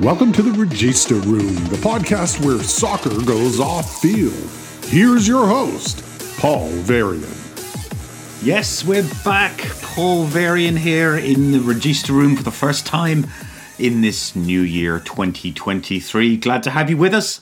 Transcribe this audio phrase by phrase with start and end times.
[0.00, 4.48] Welcome to the Regista Room, the podcast where soccer goes off field.
[4.84, 6.04] Here's your host,
[6.38, 7.26] Paul Varian.
[8.40, 9.58] Yes, we're back.
[9.82, 13.26] Paul Varian here in the Regista Room for the first time
[13.80, 16.36] in this new year 2023.
[16.36, 17.40] Glad to have you with us,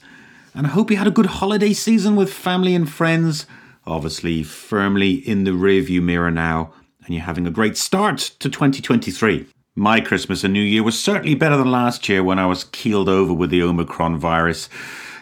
[0.55, 3.45] and I hope you had a good holiday season with family and friends.
[3.87, 6.73] Obviously, firmly in the rearview mirror now,
[7.05, 9.47] and you're having a great start to 2023.
[9.79, 13.11] My Christmas and New Year was certainly better than last year when I was keeled
[13.11, 14.71] over with the Omicron virus.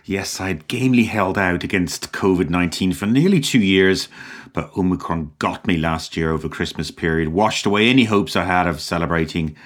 [0.05, 4.09] Yes, I'd gamely held out against COVID 19 for nearly two years,
[4.53, 8.69] but Omicron got me last year over Christmas period, washed away any hopes I had
[8.69, 9.57] of celebrating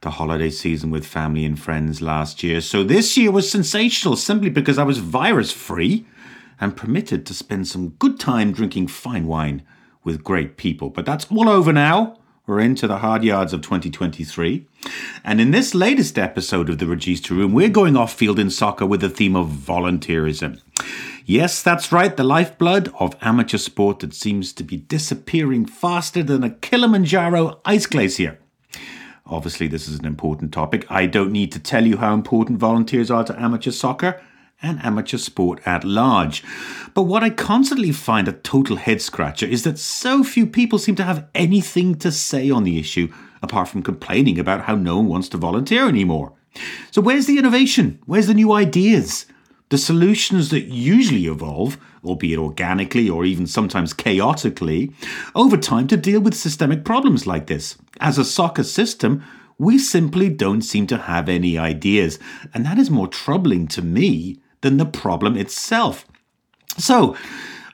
[0.00, 2.62] the holiday season with family and friends last year.
[2.62, 6.06] So this year was sensational simply because I was virus free
[6.58, 9.60] and permitted to spend some good time drinking fine wine
[10.04, 10.88] with great people.
[10.88, 12.16] But that's all over now.
[12.48, 14.66] We're into the hard yards of 2023.
[15.22, 18.86] And in this latest episode of the Regista Room, we're going off field in soccer
[18.86, 20.58] with the theme of volunteerism.
[21.26, 26.42] Yes, that's right, the lifeblood of amateur sport that seems to be disappearing faster than
[26.42, 28.38] a Kilimanjaro ice glacier.
[29.26, 30.90] Obviously, this is an important topic.
[30.90, 34.22] I don't need to tell you how important volunteers are to amateur soccer
[34.62, 36.42] and amateur sport at large.
[36.94, 40.96] But what I constantly find a total head scratcher is that so few people seem
[40.96, 45.06] to have anything to say on the issue apart from complaining about how no one
[45.06, 46.32] wants to volunteer anymore.
[46.90, 48.00] So, where's the innovation?
[48.06, 49.26] Where's the new ideas?
[49.68, 54.92] The solutions that usually evolve, albeit organically or even sometimes chaotically,
[55.34, 57.76] over time to deal with systemic problems like this.
[58.00, 59.22] As a soccer system,
[59.58, 62.18] we simply don't seem to have any ideas,
[62.54, 66.06] and that is more troubling to me than the problem itself.
[66.76, 67.16] So,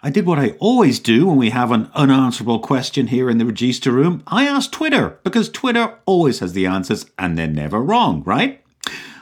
[0.03, 3.45] I did what I always do when we have an unanswerable question here in the
[3.45, 4.23] Regista Room.
[4.27, 8.63] I asked Twitter, because Twitter always has the answers and they're never wrong, right?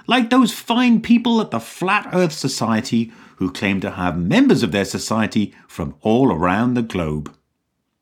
[0.08, 4.72] Like those fine people at the Flat Earth Society who claim to have members of
[4.72, 7.32] their society from all around the globe.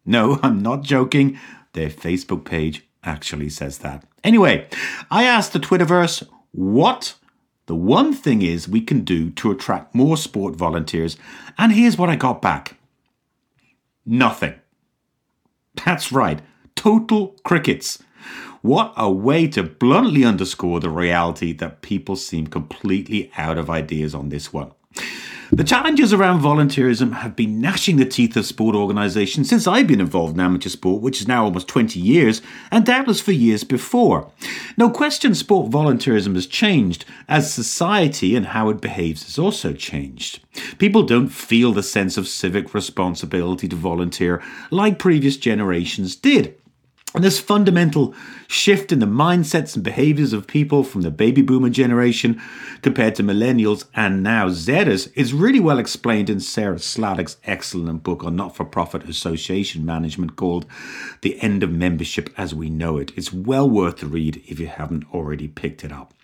[0.07, 1.39] No, I'm not joking.
[1.75, 4.05] Their Facebook page actually says that.
[4.25, 4.67] Anyway,
[5.11, 7.15] I asked the Twitterverse, what
[7.71, 11.17] the one thing is we can do to attract more sport volunteers,
[11.57, 12.77] and here's what I got back
[14.05, 14.55] nothing.
[15.85, 16.43] That's right,
[16.75, 18.03] total crickets.
[18.61, 24.17] What a way to bluntly underscore the reality that people seem completely out of ideas
[24.17, 24.73] on this one.
[25.53, 30.01] The challenges around volunteerism have been gnashing the teeth of sport organisations since I've been
[30.01, 32.41] involved in amateur sport, which is now almost 20 years,
[32.71, 34.31] and doubtless for years before.
[34.77, 40.39] No question sport volunteerism has changed, as society and how it behaves has also changed.
[40.79, 44.41] People don't feel the sense of civic responsibility to volunteer
[44.71, 46.60] like previous generations did.
[47.13, 48.15] And this fundamental
[48.47, 52.41] shift in the mindsets and behaviors of people from the baby boomer generation
[52.83, 58.23] compared to millennials and now Zers is really well explained in Sarah Sladek's excellent book
[58.23, 60.67] on not for profit association management called
[61.23, 63.13] The End of Membership as We Know It.
[63.17, 66.15] It's well worth the read if you haven't already picked it up.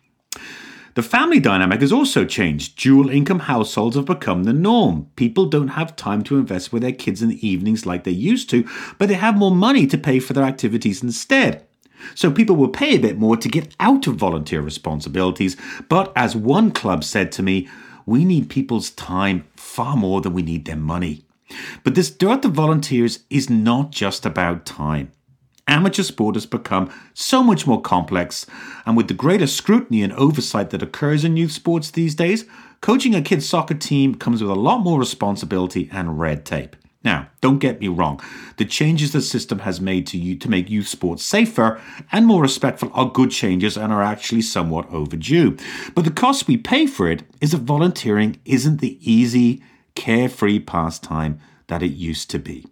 [0.97, 2.79] The family dynamic has also changed.
[2.79, 5.11] Dual income households have become the norm.
[5.15, 8.49] People don't have time to invest with their kids in the evenings like they used
[8.49, 11.67] to, but they have more money to pay for their activities instead.
[12.15, 15.55] So people will pay a bit more to get out of volunteer responsibilities.
[15.91, 17.69] But as one club said to me,
[18.07, 21.27] we need people's time far more than we need their money.
[21.85, 25.13] But this dearth of volunteers is not just about time
[25.69, 28.47] amateur sport has become so much more complex,
[28.85, 32.45] and with the greater scrutiny and oversight that occurs in youth sports these days,
[32.81, 36.77] coaching a kid's soccer team comes with a lot more responsibility and red tape.
[37.07, 38.21] Now, don't get me wrong,
[38.57, 42.43] the changes the system has made to you to make youth sports safer and more
[42.43, 45.57] respectful are good changes and are actually somewhat overdue.
[45.95, 49.63] But the cost we pay for it is that volunteering isn't the easy,
[49.95, 51.39] carefree pastime
[51.69, 52.67] that it used to be.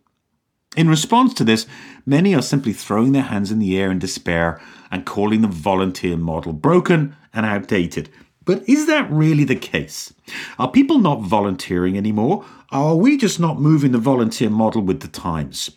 [0.76, 1.66] In response to this,
[2.04, 4.60] many are simply throwing their hands in the air in despair
[4.90, 8.08] and calling the volunteer model broken and outdated.
[8.44, 10.12] But is that really the case?
[10.58, 12.44] Are people not volunteering anymore?
[12.70, 15.70] Are we just not moving the volunteer model with the times?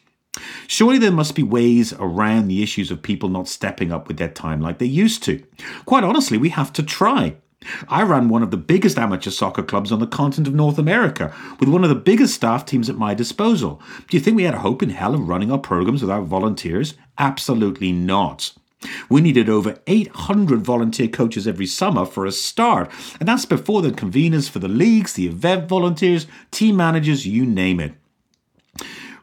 [0.67, 4.29] Surely there must be ways around the issues of people not stepping up with their
[4.29, 5.43] time like they used to.
[5.85, 7.35] Quite honestly, we have to try.
[7.87, 11.33] I ran one of the biggest amateur soccer clubs on the continent of North America,
[11.59, 13.81] with one of the biggest staff teams at my disposal.
[14.09, 16.95] Do you think we had a hope in hell of running our programs without volunteers?
[17.17, 18.53] Absolutely not.
[19.09, 23.91] We needed over 800 volunteer coaches every summer for a start, and that's before the
[23.91, 27.93] conveners for the leagues, the event volunteers, team managers, you name it.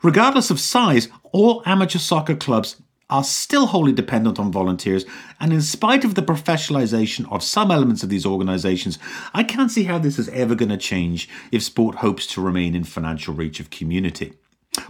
[0.02, 2.76] Regardless of size, all amateur soccer clubs
[3.10, 5.04] are still wholly dependent on volunteers,
[5.40, 8.98] and in spite of the professionalisation of some elements of these organisations,
[9.32, 12.74] I can't see how this is ever going to change if sport hopes to remain
[12.74, 14.32] in financial reach of community.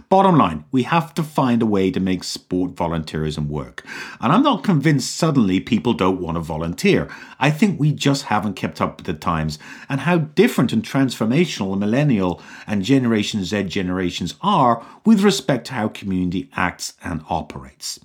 [0.09, 3.85] Bottom line, we have to find a way to make sport volunteerism work.
[4.19, 7.07] And I'm not convinced suddenly people don't want to volunteer.
[7.39, 11.71] I think we just haven't kept up with the times and how different and transformational
[11.71, 17.99] the millennial and Generation Z generations are with respect to how community acts and operates.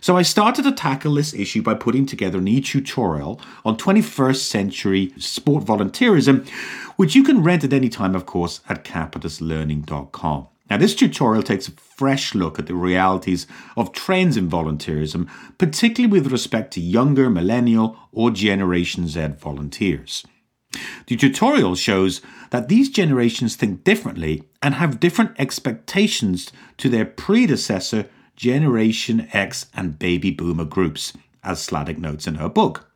[0.00, 5.12] So I started to tackle this issue by putting together an e-tutorial on 21st century
[5.18, 6.48] sport volunteerism,
[6.96, 10.48] which you can rent at any time, of course, at capituslearning.com.
[10.70, 16.10] Now, this tutorial takes a fresh look at the realities of trends in volunteerism, particularly
[16.10, 20.24] with respect to younger millennial or Generation Z volunteers.
[21.08, 22.20] The tutorial shows
[22.50, 28.06] that these generations think differently and have different expectations to their predecessor,
[28.40, 31.12] Generation X and Baby Boomer groups,
[31.44, 32.90] as Sladek notes in her book.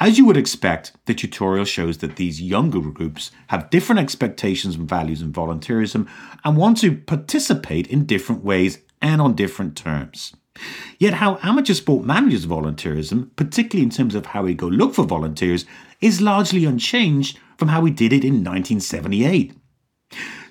[0.00, 4.88] As you would expect, the tutorial shows that these younger groups have different expectations and
[4.88, 6.08] values in volunteerism
[6.44, 10.34] and want to participate in different ways and on different terms.
[10.98, 15.04] Yet, how amateur sport manages volunteerism, particularly in terms of how we go look for
[15.04, 15.64] volunteers,
[16.00, 19.52] is largely unchanged from how we did it in 1978.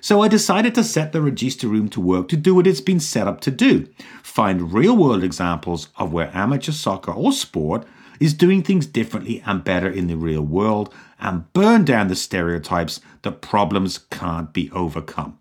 [0.00, 3.00] So I decided to set the Regista Room to work to do what it's been
[3.00, 3.88] set up to do
[4.22, 7.84] find real world examples of where amateur soccer or sport
[8.20, 13.00] is doing things differently and better in the real world and burn down the stereotypes
[13.22, 15.38] that problems can't be overcome.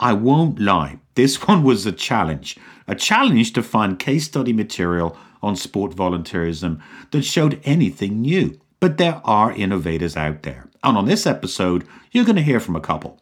[0.00, 2.58] I won't lie, this one was a challenge.
[2.86, 8.58] A challenge to find case study material on sport volunteerism that showed anything new.
[8.80, 10.68] But there are innovators out there.
[10.82, 13.18] And on this episode, you're going to hear from a couple.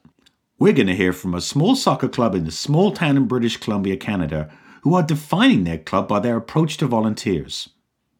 [0.62, 3.56] We're going to hear from a small soccer club in a small town in British
[3.56, 4.48] Columbia, Canada,
[4.82, 7.70] who are defining their club by their approach to volunteers.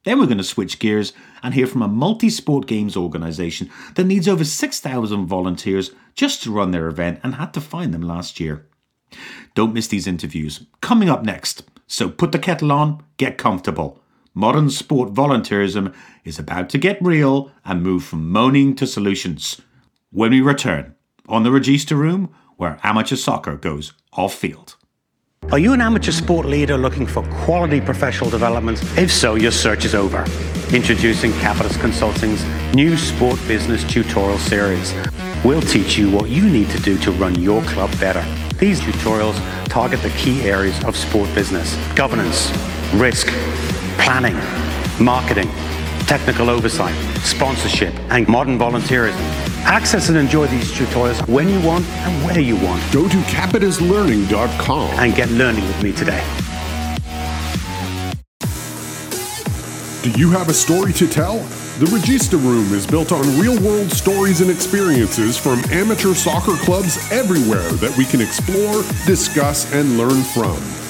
[0.02, 1.12] Then we're going to switch gears
[1.44, 6.50] and hear from a multi sport games organisation that needs over 6,000 volunteers just to
[6.50, 8.66] run their event and had to find them last year.
[9.54, 10.66] Don't miss these interviews.
[10.80, 11.62] Coming up next.
[11.86, 14.00] So put the kettle on, get comfortable.
[14.34, 15.94] Modern sport volunteerism
[16.24, 19.62] is about to get real and move from moaning to solutions.
[20.10, 20.96] When we return
[21.28, 24.76] on the Regista Room, where amateur soccer goes off field.
[25.50, 28.82] Are you an amateur sport leader looking for quality professional development?
[28.96, 30.24] If so, your search is over.
[30.72, 34.94] Introducing Capitus Consulting's new sport business tutorial series.
[35.44, 38.24] We'll teach you what you need to do to run your club better.
[38.58, 39.36] These tutorials
[39.66, 42.50] target the key areas of sport business governance,
[42.94, 43.26] risk,
[43.98, 44.36] planning,
[45.04, 45.50] marketing,
[46.06, 49.20] technical oversight, sponsorship, and modern volunteerism.
[49.64, 52.82] Access and enjoy these tutorials when you want and where you want.
[52.92, 56.22] Go to capituslearning.com and get learning with me today.
[60.02, 61.38] Do you have a story to tell?
[61.78, 67.10] The Regista Room is built on real world stories and experiences from amateur soccer clubs
[67.10, 70.81] everywhere that we can explore, discuss, and learn from.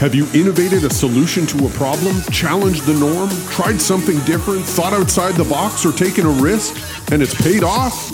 [0.00, 4.92] Have you innovated a solution to a problem, challenged the norm, tried something different, thought
[4.92, 6.76] outside the box, or taken a risk,
[7.12, 8.10] and it's paid off?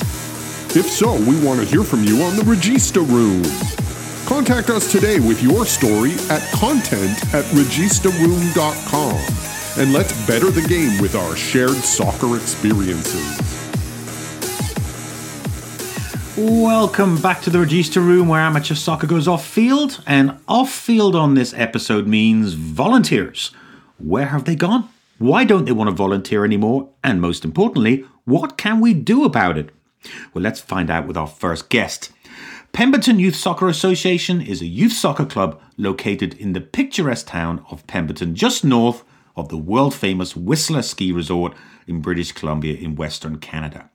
[0.76, 3.42] If so, we want to hear from you on the Regista Room.
[4.26, 9.16] Contact us today with your story at content at registaroom.com
[9.78, 13.59] and let's better the game with our shared soccer experiences.
[16.42, 20.02] Welcome back to the Regista Room where amateur soccer goes off field.
[20.06, 23.50] And off field on this episode means volunteers.
[23.98, 24.88] Where have they gone?
[25.18, 26.88] Why don't they want to volunteer anymore?
[27.04, 29.68] And most importantly, what can we do about it?
[30.32, 32.10] Well, let's find out with our first guest.
[32.72, 37.86] Pemberton Youth Soccer Association is a youth soccer club located in the picturesque town of
[37.86, 39.04] Pemberton, just north
[39.36, 41.54] of the world famous Whistler Ski Resort
[41.86, 43.89] in British Columbia in Western Canada.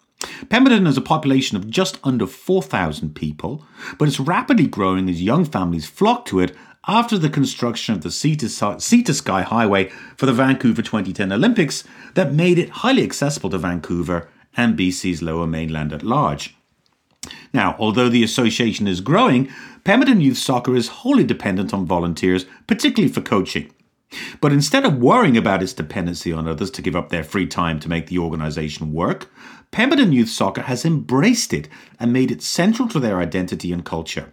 [0.49, 3.65] Pemberton has a population of just under 4,000 people,
[3.97, 6.55] but it's rapidly growing as young families flock to it
[6.87, 12.33] after the construction of the Sea to, Sky Highway for the Vancouver 2010 Olympics that
[12.33, 16.55] made it highly accessible to Vancouver and BC's lower mainland at large.
[17.53, 19.49] Now, although the association is growing,
[19.83, 23.71] Pemberton Youth Soccer is wholly dependent on volunteers, particularly for coaching.
[24.39, 27.79] But instead of worrying about its dependency on others to give up their free time
[27.79, 29.29] to make the organisation work,
[29.71, 31.67] Pemberton Youth Soccer has embraced it
[31.99, 34.31] and made it central to their identity and culture.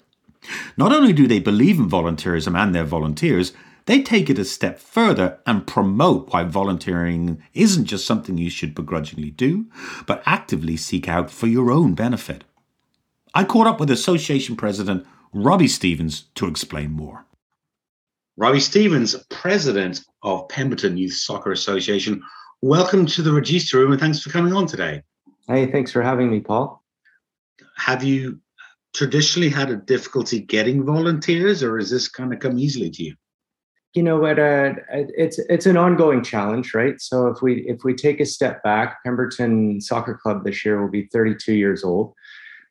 [0.77, 3.53] Not only do they believe in volunteerism and their volunteers,
[3.87, 8.75] they take it a step further and promote why volunteering isn't just something you should
[8.75, 9.67] begrudgingly do,
[10.07, 12.45] but actively seek out for your own benefit.
[13.35, 17.25] I caught up with Association President Robbie Stevens to explain more.
[18.37, 22.23] Robbie Stevens, president of Pemberton Youth Soccer Association.
[22.61, 25.03] Welcome to the Regista Room and thanks for coming on today.
[25.49, 26.83] Hey, thanks for having me, Paul.
[27.77, 28.41] Have you
[28.95, 33.15] traditionally had a difficulty getting volunteers or has this kind of come easily to you?
[33.95, 37.95] you know what uh, it's it's an ongoing challenge right so if we if we
[37.95, 42.15] take a step back pemberton soccer club this year will be 32 years old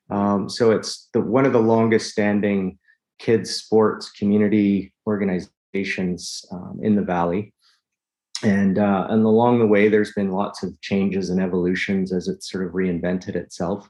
[0.09, 2.77] um, so it's the one of the longest standing
[3.19, 7.53] kids sports community organizations um, in the valley
[8.43, 12.49] and uh, and along the way there's been lots of changes and evolutions as it's
[12.49, 13.89] sort of reinvented itself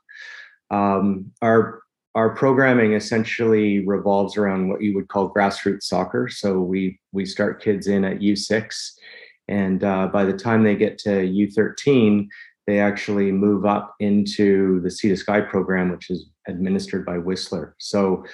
[0.72, 1.82] um, our
[2.16, 6.28] our programming essentially revolves around what you would call grassroots soccer.
[6.30, 8.94] So we we start kids in at U6,
[9.48, 12.28] and uh, by the time they get to U13,
[12.68, 17.76] they actually move up into the Sea to Sky program, which is administered by Whistler.
[17.78, 18.26] So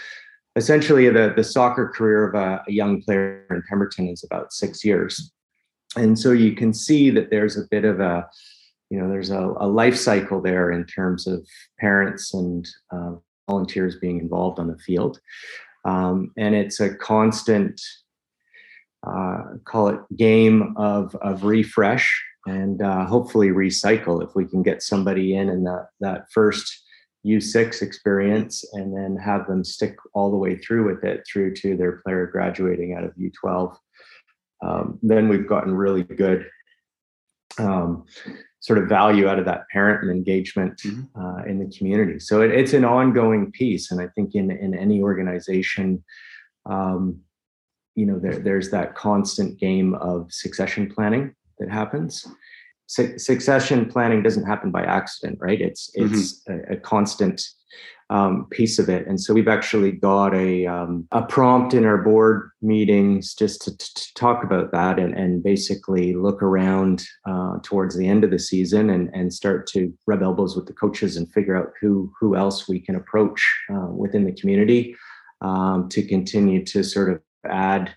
[0.55, 4.83] essentially, the the soccer career of a, a young player in Pemberton is about six
[4.83, 5.31] years,
[5.95, 8.27] and so you can see that there's a bit of a
[8.89, 11.45] you know there's a, a life cycle there in terms of
[11.79, 13.13] parents and uh,
[13.47, 15.19] volunteers being involved on the field.
[15.85, 17.81] Um, and it's a constant,
[19.05, 24.81] uh, call it game of, of refresh and uh, hopefully recycle if we can get
[24.81, 26.83] somebody in in that, that first
[27.25, 31.75] U6 experience and then have them stick all the way through with it through to
[31.75, 33.75] their player graduating out of U12.
[34.65, 36.47] Um, then we've gotten really good
[37.59, 38.05] um,
[38.59, 41.21] sort of value out of that parent and engagement mm-hmm.
[41.21, 42.19] uh, in the community.
[42.19, 46.03] So it, it's an ongoing piece, and I think in in any organization,
[46.65, 47.21] um,
[47.95, 52.25] you know, there, there's that constant game of succession planning that happens.
[52.87, 55.61] Su- succession planning doesn't happen by accident, right?
[55.61, 56.71] It's it's mm-hmm.
[56.71, 57.41] a, a constant
[58.09, 59.05] um, piece of it.
[59.07, 63.77] And so we've actually got a, um, a prompt in our board meetings just to,
[63.77, 68.39] to talk about that and, and basically look around uh, towards the end of the
[68.39, 72.35] season and, and start to rub elbows with the coaches and figure out who, who
[72.35, 74.95] else we can approach uh, within the community
[75.41, 77.93] um, to continue to sort of add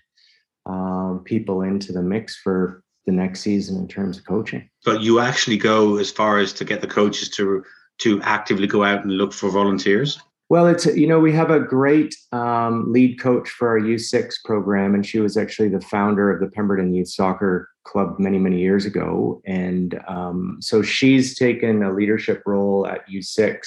[0.65, 4.69] um, people into the mix for the next season in terms of coaching.
[4.85, 7.63] But you actually go as far as to get the coaches to
[8.01, 10.19] to actively go out and look for volunteers?
[10.49, 14.93] Well, it's you know we have a great um, lead coach for our U6 program,
[14.93, 18.85] and she was actually the founder of the Pemberton Youth Soccer Club many many years
[18.85, 23.65] ago, and um, so she's taken a leadership role at U6,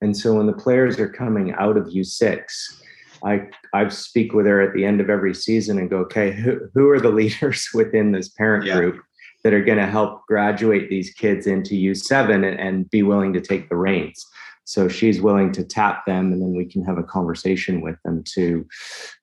[0.00, 2.81] and so when the players are coming out of U6,
[3.24, 6.68] I I speak with her at the end of every season and go, okay, who,
[6.74, 8.76] who are the leaders within this parent yeah.
[8.76, 9.02] group?
[9.44, 13.40] that are going to help graduate these kids into U7 and, and be willing to
[13.40, 14.24] take the reins.
[14.64, 18.22] So she's willing to tap them, and then we can have a conversation with them
[18.34, 18.66] to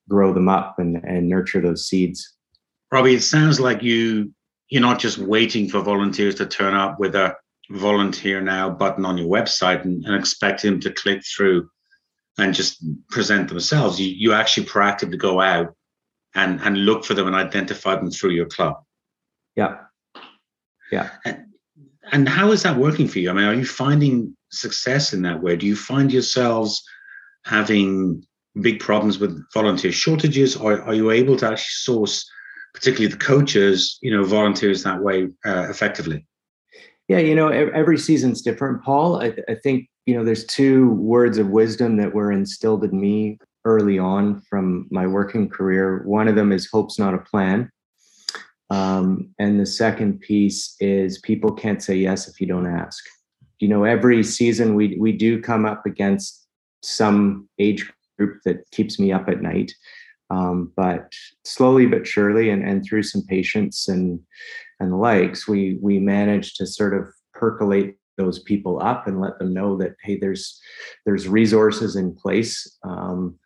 [0.10, 2.36] grow them up and, and nurture those seeds.
[2.92, 4.34] Robbie, it sounds like you
[4.70, 7.36] you're not just waiting for volunteers to turn up with a
[7.72, 11.68] volunteer now button on your website and, and expect them to click through
[12.40, 14.00] and just present themselves.
[14.00, 15.76] You you actually proactively go out
[16.36, 18.76] and and look for them and identify them through your club.
[19.56, 19.78] Yeah,
[20.92, 21.10] yeah.
[21.26, 21.46] And,
[22.12, 23.30] and how is that working for you?
[23.30, 25.56] I mean, are you finding success in that way?
[25.56, 26.82] Do you find yourselves
[27.46, 28.24] having
[28.62, 32.30] big problems with volunteer shortages, or are you able to actually source,
[32.74, 36.26] particularly the coaches, you know, volunteers that way uh, effectively?
[37.08, 39.22] Yeah, you know, every season's different, Paul.
[39.22, 43.38] I, I think you know, there's two words of wisdom that were instilled in me
[43.64, 46.02] early on from my working career.
[46.04, 47.70] One of them is hope's not a plan.
[48.72, 53.04] Um, and the second piece is people can't say yes if you don't ask.
[53.60, 56.48] You know, every season we we do come up against
[56.82, 57.88] some age
[58.18, 59.72] group that keeps me up at night.
[60.32, 61.14] Um, but
[61.44, 64.20] slowly but surely, and, and through some patience and
[64.80, 69.40] and the likes, we we manage to sort of percolate those people up and let
[69.40, 70.62] them know that hey, there's
[71.06, 73.40] there's resources in place um,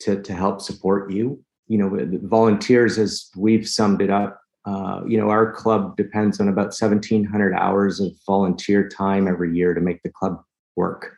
[0.00, 1.44] to to help support you.
[1.68, 6.48] You know, volunteers, as we've summed it up uh, you know, our club depends on
[6.48, 10.42] about 1,700 hours of volunteer time every year to make the club
[10.76, 11.16] work.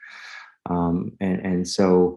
[0.71, 2.17] Um, and, and so,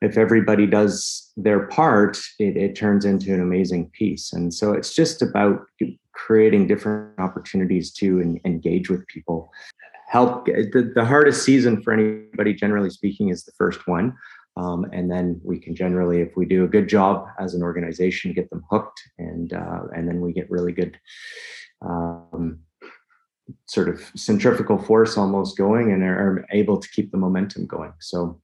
[0.00, 4.32] if everybody does their part, it, it turns into an amazing piece.
[4.32, 5.60] And so, it's just about
[6.14, 9.50] creating different opportunities to engage with people.
[10.12, 14.14] Help the, the hardest season for anybody, generally speaking, is the first one.
[14.58, 18.34] Um, and then we can generally, if we do a good job as an organization,
[18.34, 20.98] get them hooked, and uh, and then we get really good
[21.80, 22.58] um,
[23.66, 27.94] sort of centrifugal force almost going, and are, able to keep the momentum going.
[28.00, 28.38] So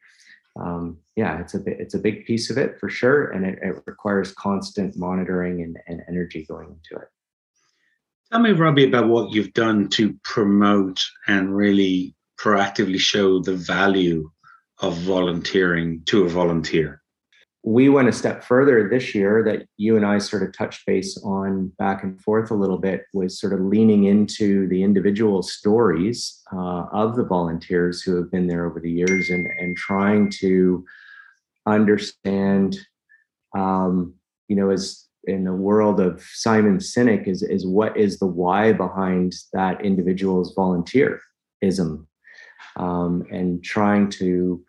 [0.58, 3.82] um, yeah, it's a it's a big piece of it for sure, and it, it
[3.86, 7.08] requires constant monitoring and, and energy going into it.
[8.30, 14.30] Tell me, Robbie, about what you've done to promote and really proactively show the value
[14.80, 17.00] of volunteering to a volunteer.
[17.64, 21.18] We went a step further this year that you and I sort of touched base
[21.24, 26.42] on back and forth a little bit was sort of leaning into the individual stories
[26.52, 30.84] uh, of the volunteers who have been there over the years and, and trying to
[31.66, 32.78] understand,
[33.56, 34.14] um,
[34.48, 38.72] you know, as in the world of Simon Sinek is, is what is the why
[38.72, 42.06] behind that individual's volunteerism?
[42.76, 44.64] Um, and trying to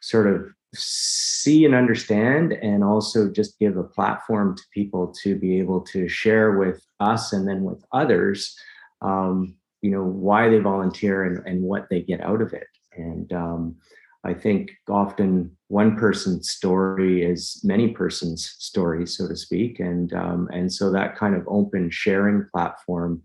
[0.00, 5.58] sort of see and understand and also just give a platform to people to be
[5.58, 8.56] able to share with us and then with others
[9.02, 12.66] um, you know why they volunteer and, and what they get out of it.
[12.96, 13.76] And um,
[14.24, 19.80] i think often one person's story is many persons story, so to speak.
[19.80, 23.22] And um, and so that kind of open sharing platform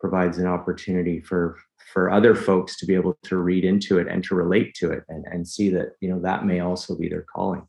[0.00, 1.58] provides an opportunity for
[1.92, 5.04] for other folks to be able to read into it and to relate to it
[5.10, 7.66] and, and see that you know that may also be their calling.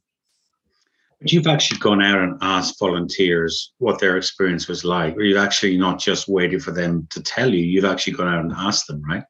[1.19, 5.15] But you've actually gone out and asked volunteers what their experience was like?
[5.15, 7.63] Or you've actually not just waited for them to tell you?
[7.63, 9.23] You've actually gone out and asked them right?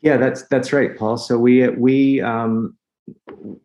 [0.00, 1.16] Yeah that's that's right paul.
[1.16, 2.76] So we we um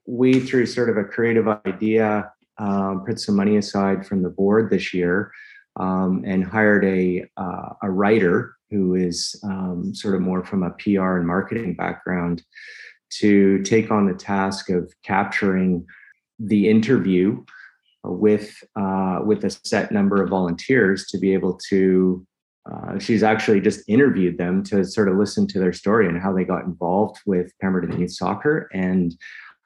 [0.05, 4.69] we through sort of a creative idea um, put some money aside from the board
[4.69, 5.31] this year
[5.79, 10.71] um, and hired a uh, a writer who is um, sort of more from a
[10.71, 12.43] PR and marketing background
[13.09, 15.85] to take on the task of capturing
[16.39, 17.43] the interview
[18.03, 22.25] with uh, with a set number of volunteers to be able to
[22.71, 26.33] uh, she's actually just interviewed them to sort of listen to their story and how
[26.33, 29.15] they got involved with Pemberton Youth Soccer and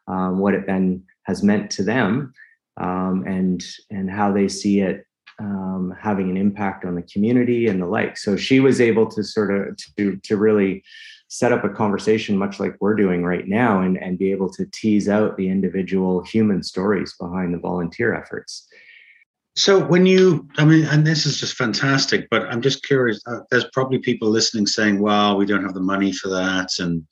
[0.08, 2.34] um, what it then has meant to them
[2.78, 5.06] um, and and how they see it
[5.40, 8.18] um, having an impact on the community and the like.
[8.18, 10.84] So she was able to sort of to to really
[11.28, 14.66] set up a conversation much like we're doing right now and, and be able to
[14.74, 18.68] tease out the individual human stories behind the volunteer efforts.
[19.56, 23.22] So when you, I mean, and this is just fantastic, but I'm just curious.
[23.28, 27.06] Uh, there's probably people listening saying, "Well, we don't have the money for that, and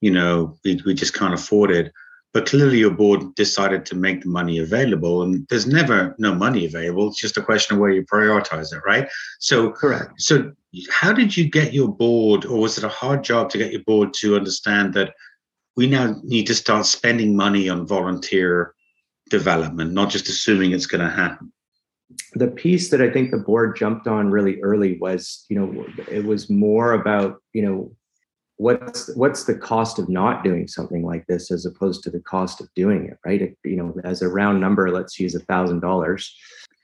[0.00, 1.92] you know, we, we just can't afford it."
[2.32, 6.66] But clearly, your board decided to make the money available, and there's never no money
[6.66, 7.08] available.
[7.08, 9.08] It's just a question of where you prioritize it, right?
[9.38, 10.20] So, correct.
[10.20, 10.52] So,
[10.90, 13.84] how did you get your board, or was it a hard job to get your
[13.84, 15.14] board to understand that
[15.76, 18.74] we now need to start spending money on volunteer
[19.30, 21.52] development, not just assuming it's going to happen?
[22.34, 26.24] The piece that I think the board jumped on really early was, you know, it
[26.24, 27.92] was more about, you know,
[28.58, 32.60] what's what's the cost of not doing something like this as opposed to the cost
[32.60, 33.54] of doing it right?
[33.64, 36.34] You know as a round number let's use a thousand dollars.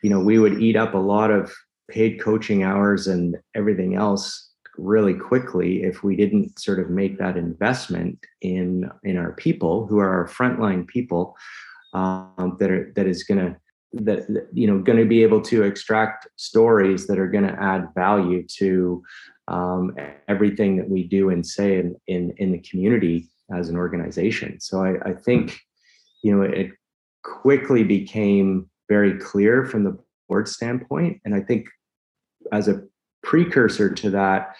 [0.02, 1.52] You know we would eat up a lot of
[1.90, 7.36] paid coaching hours and everything else really quickly if we didn't sort of make that
[7.36, 11.36] investment in in our people who are our frontline people
[11.94, 13.56] um, that are that is going to
[13.94, 17.88] that you know going to be able to extract stories that are going to add
[17.94, 19.02] value to
[19.48, 19.94] um,
[20.28, 24.60] everything that we do and say in, in, in the community as an organization.
[24.60, 25.58] So I, I think,
[26.22, 26.70] you know, it
[27.22, 31.20] quickly became very clear from the board standpoint.
[31.24, 31.66] And I think
[32.50, 32.82] as a
[33.22, 34.56] precursor to that,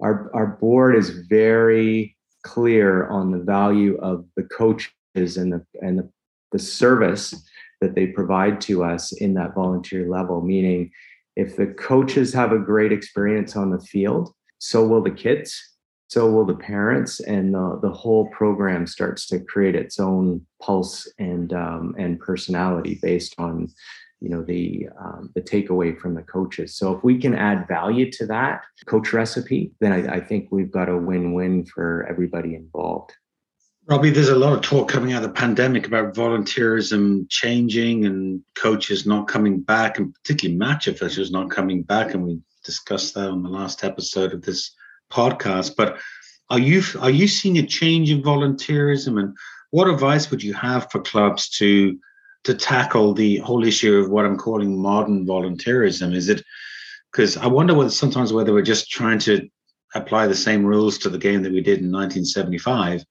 [0.00, 5.98] our, our board is very clear on the value of the coaches and the and
[5.98, 6.10] the,
[6.52, 7.34] the service
[7.80, 10.90] that they provide to us in that volunteer level, meaning
[11.36, 15.56] if the coaches have a great experience on the field, so will the kids,
[16.08, 21.08] so will the parents, and the, the whole program starts to create its own pulse
[21.18, 23.68] and um, and personality based on
[24.20, 26.74] you know the um, the takeaway from the coaches.
[26.76, 30.72] So if we can add value to that coach recipe, then I, I think we've
[30.72, 33.12] got a win-win for everybody involved.
[33.88, 38.42] Robbie, there's a lot of talk coming out of the pandemic about volunteerism changing and
[38.54, 42.12] coaches not coming back, and particularly match officials not coming back.
[42.12, 44.72] And we discussed that on the last episode of this
[45.10, 45.74] podcast.
[45.74, 45.96] But
[46.50, 49.34] are you are you seeing a change in volunteerism, and
[49.70, 51.98] what advice would you have for clubs to
[52.44, 56.14] to tackle the whole issue of what I'm calling modern volunteerism?
[56.14, 56.44] Is it
[57.10, 59.48] because I wonder whether sometimes whether we're just trying to
[59.94, 63.02] apply the same rules to the game that we did in 1975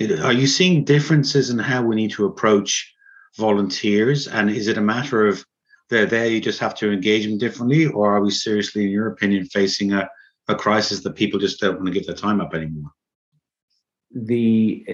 [0.00, 2.92] are you seeing differences in how we need to approach
[3.36, 4.28] volunteers?
[4.28, 5.44] And is it a matter of
[5.90, 7.86] they're there, you just have to engage them differently?
[7.86, 10.08] Or are we seriously, in your opinion, facing a,
[10.48, 12.90] a crisis that people just don't want to give their time up anymore?
[14.14, 14.86] the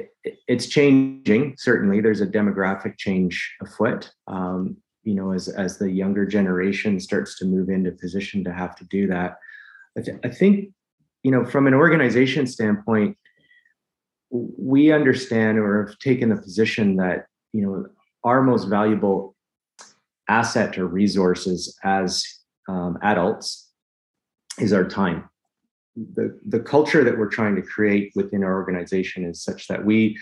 [0.48, 1.54] it's changing.
[1.58, 4.10] Certainly, there's a demographic change afoot.
[4.26, 8.74] Um, you know, as as the younger generation starts to move into position to have
[8.76, 9.36] to do that,
[9.96, 10.70] I, th- I think,
[11.22, 13.16] you know, from an organization standpoint,
[14.30, 17.86] we understand or have taken the position that you know
[18.24, 19.34] our most valuable
[20.28, 22.24] asset or resources as
[22.68, 23.70] um, adults
[24.58, 25.28] is our time.
[25.96, 30.16] The, the culture that we're trying to create within our organization is such that we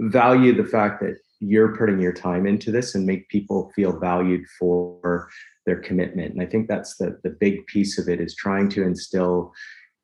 [0.00, 4.44] value the fact that you're putting your time into this and make people feel valued
[4.58, 5.28] for
[5.66, 6.32] their commitment.
[6.32, 9.52] And i think that's the, the big piece of it is trying to instill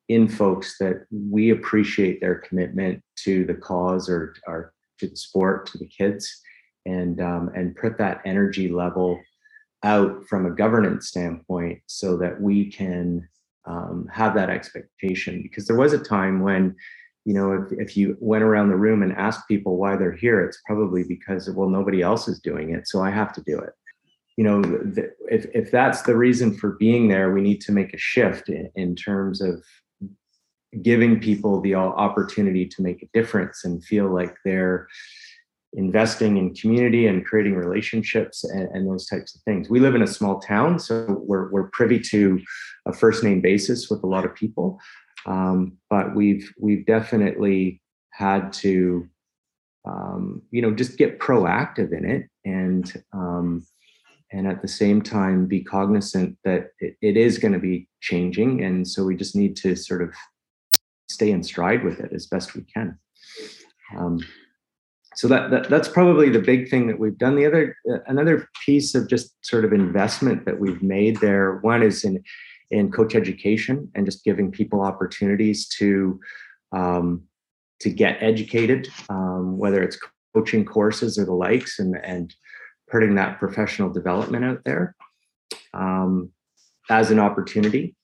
[0.08, 5.66] in folks that we appreciate their commitment to the cause or, or to the sport
[5.66, 6.40] to the kids
[6.86, 9.20] and um, and put that energy level
[9.82, 13.28] out from a governance standpoint so that we can
[13.66, 15.42] um, have that expectation.
[15.42, 16.74] Because there was a time when
[17.24, 20.44] you know if, if you went around the room and asked people why they're here
[20.44, 23.72] it's probably because well nobody else is doing it so i have to do it.
[24.36, 24.92] You know
[25.30, 28.70] if, if that's the reason for being there we need to make a shift in,
[28.74, 29.64] in terms of
[30.82, 34.88] giving people the opportunity to make a difference and feel like they're
[35.74, 39.68] investing in community and creating relationships and, and, those types of things.
[39.68, 42.40] We live in a small town, so we're, we're privy to
[42.86, 44.78] a first name basis with a lot of people,
[45.26, 47.82] um, but we've we've definitely
[48.12, 49.08] had to,
[49.84, 53.66] um, you know, just get proactive in it and um,
[54.32, 58.62] and at the same time be cognizant that it, it is going to be changing,
[58.62, 60.14] and so we just need to sort of
[61.08, 62.98] stay in stride with it as best we can.
[63.96, 64.20] Um,
[65.16, 68.48] so that, that that's probably the big thing that we've done the other uh, another
[68.64, 72.22] piece of just sort of investment that we've made there one is in
[72.70, 76.18] in coach education and just giving people opportunities to
[76.72, 77.22] um,
[77.80, 79.98] to get educated um, whether it's
[80.34, 82.34] coaching courses or the likes and and
[82.90, 84.96] putting that professional development out there
[85.74, 86.30] um,
[86.90, 87.94] as an opportunity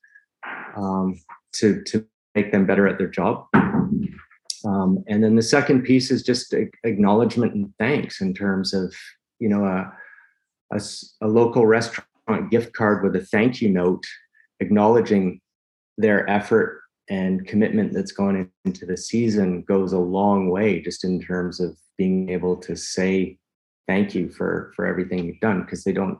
[0.76, 1.20] um,
[1.52, 3.46] to to make them better at their job.
[4.64, 8.94] Um, and then the second piece is just acknowledgement and thanks in terms of,
[9.38, 9.92] you know, a,
[10.72, 10.80] a,
[11.22, 12.06] a local restaurant
[12.50, 14.04] gift card with a thank you note
[14.60, 15.40] acknowledging
[15.96, 21.20] their effort and commitment that's gone into the season goes a long way just in
[21.20, 23.36] terms of being able to say
[23.88, 26.18] thank you for for everything you've done because they don't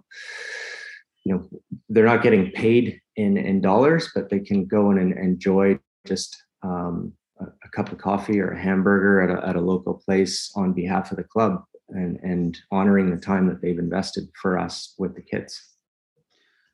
[1.24, 1.48] you know
[1.88, 6.42] they're not getting paid in in dollars but they can go in and enjoy just
[6.62, 10.72] um, a, cup of coffee or a hamburger at a, at a local place on
[10.72, 15.14] behalf of the club and, and honoring the time that they've invested for us with
[15.14, 15.60] the kids.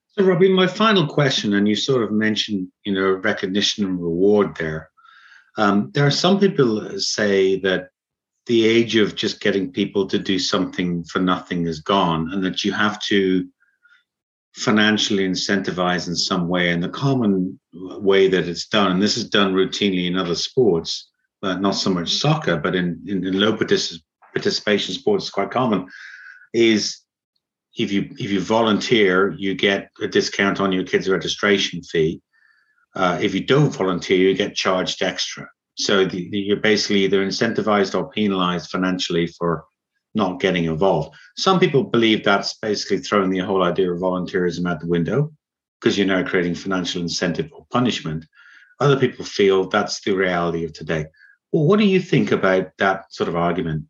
[0.09, 4.57] So, Robbie, my final question, and you sort of mentioned, you know, recognition and reward
[4.57, 4.91] there.
[5.59, 7.89] Um, there are some people who say that
[8.47, 12.65] the age of just getting people to do something for nothing is gone, and that
[12.65, 13.47] you have to
[14.57, 16.71] financially incentivized in some way.
[16.71, 21.11] And the common way that it's done, and this is done routinely in other sports,
[21.43, 24.03] but not so much soccer, but in, in, in low particip-
[24.35, 25.87] participation sports, it's quite common,
[26.55, 27.01] is
[27.77, 32.23] if you if you volunteer, you get a discount on your kid's registration fee.
[32.95, 35.47] Uh, if you don't volunteer, you get charged extra.
[35.75, 39.67] So the, the, you're basically either incentivized or penalized financially for
[40.17, 41.15] not getting involved.
[41.37, 45.31] Some people believe that's basically throwing the whole idea of volunteerism out the window
[45.81, 48.25] because you're now creating financial incentive or punishment.
[48.81, 51.07] Other people feel that's the reality of today.
[51.53, 53.85] Well, what do you think about that sort of argument?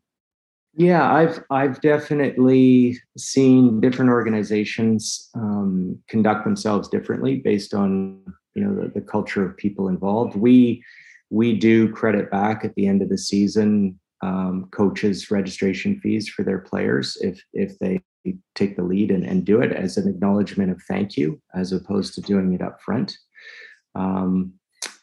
[0.75, 8.21] Yeah, I've I've definitely seen different organizations um, conduct themselves differently based on
[8.53, 10.35] you know the, the culture of people involved.
[10.35, 10.83] We
[11.31, 16.43] we do credit back at the end of the season um, coaches registration fees for
[16.43, 18.01] their players if if they
[18.55, 22.13] take the lead and, and do it as an acknowledgement of thank you as opposed
[22.13, 23.15] to doing it up front
[23.95, 24.53] um,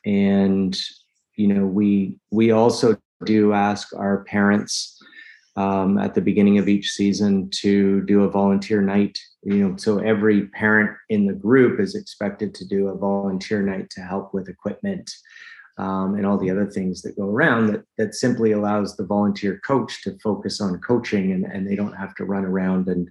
[0.05, 0.79] and
[1.37, 5.01] you know we we also do ask our parents
[5.57, 9.99] um, at the beginning of each season to do a volunteer night you know so
[9.99, 14.49] every parent in the group is expected to do a volunteer night to help with
[14.49, 15.11] equipment
[15.77, 19.61] um, and all the other things that go around that that simply allows the volunteer
[19.67, 23.11] coach to focus on coaching and, and they don't have to run around and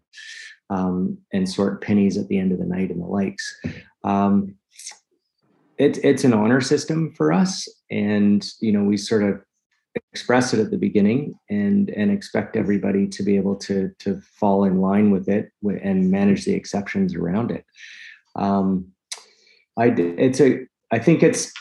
[0.69, 3.60] um, and sort pennies at the end of the night and the likes.
[4.04, 4.56] Um,
[5.78, 9.41] it, it's an honor system for us, and you know we sort of
[10.12, 14.63] express it at the beginning and and expect everybody to be able to to fall
[14.63, 17.65] in line with it and manage the exceptions around it.
[18.36, 18.93] Um,
[19.78, 21.52] I it's a I think it's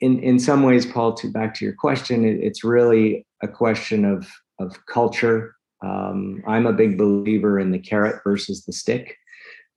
[0.00, 4.04] in in some ways, Paul, to back to your question, it, it's really a question
[4.04, 5.54] of of culture.
[5.84, 9.16] Um, I'm a big believer in the carrot versus the stick.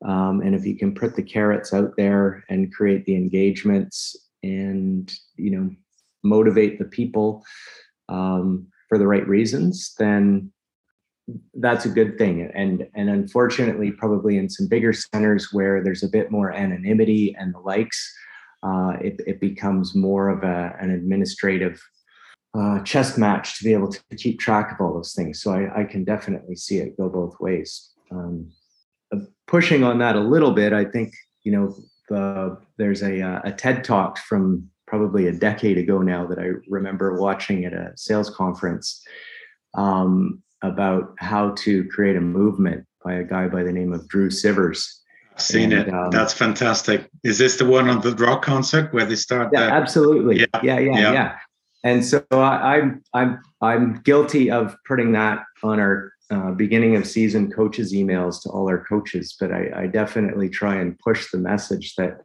[0.04, 5.12] Um, and if you can put the carrots out there and create the engagements and
[5.36, 5.70] you know
[6.24, 7.44] motivate the people
[8.10, 10.52] um, for the right reasons, then
[11.56, 12.52] that's a good thing.
[12.54, 17.54] And and unfortunately, probably in some bigger centers where there's a bit more anonymity and
[17.54, 18.14] the likes,
[18.64, 21.82] uh, it, it becomes more of a, an administrative
[22.54, 25.42] uh, chess match to be able to keep track of all those things.
[25.42, 27.92] So I, I can definitely see it go both ways.
[28.12, 28.52] Um,
[29.14, 31.76] uh, pushing on that a little bit, I think you know
[32.10, 36.50] the, there's a, uh, a TED talk from probably a decade ago now that I
[36.68, 39.02] remember watching at a sales conference
[39.74, 44.30] um, about how to create a movement by a guy by the name of Drew
[44.30, 45.01] Sivers.
[45.42, 45.94] Seen and, it.
[45.94, 47.10] Um, That's fantastic.
[47.24, 49.50] Is this the one on the rock concert where they start?
[49.54, 49.72] Yeah, the...
[49.72, 50.40] absolutely.
[50.40, 50.46] Yeah.
[50.64, 51.38] Yeah, yeah, yeah, yeah.
[51.84, 57.08] And so I, I'm I'm I'm guilty of putting that on our uh, beginning of
[57.08, 61.40] season coaches emails to all our coaches, but I, I definitely try and push the
[61.40, 62.22] message that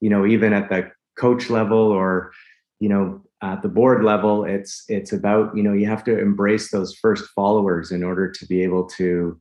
[0.00, 2.32] you know even at the coach level or
[2.78, 6.70] you know at the board level it's it's about you know you have to embrace
[6.70, 9.40] those first followers in order to be able to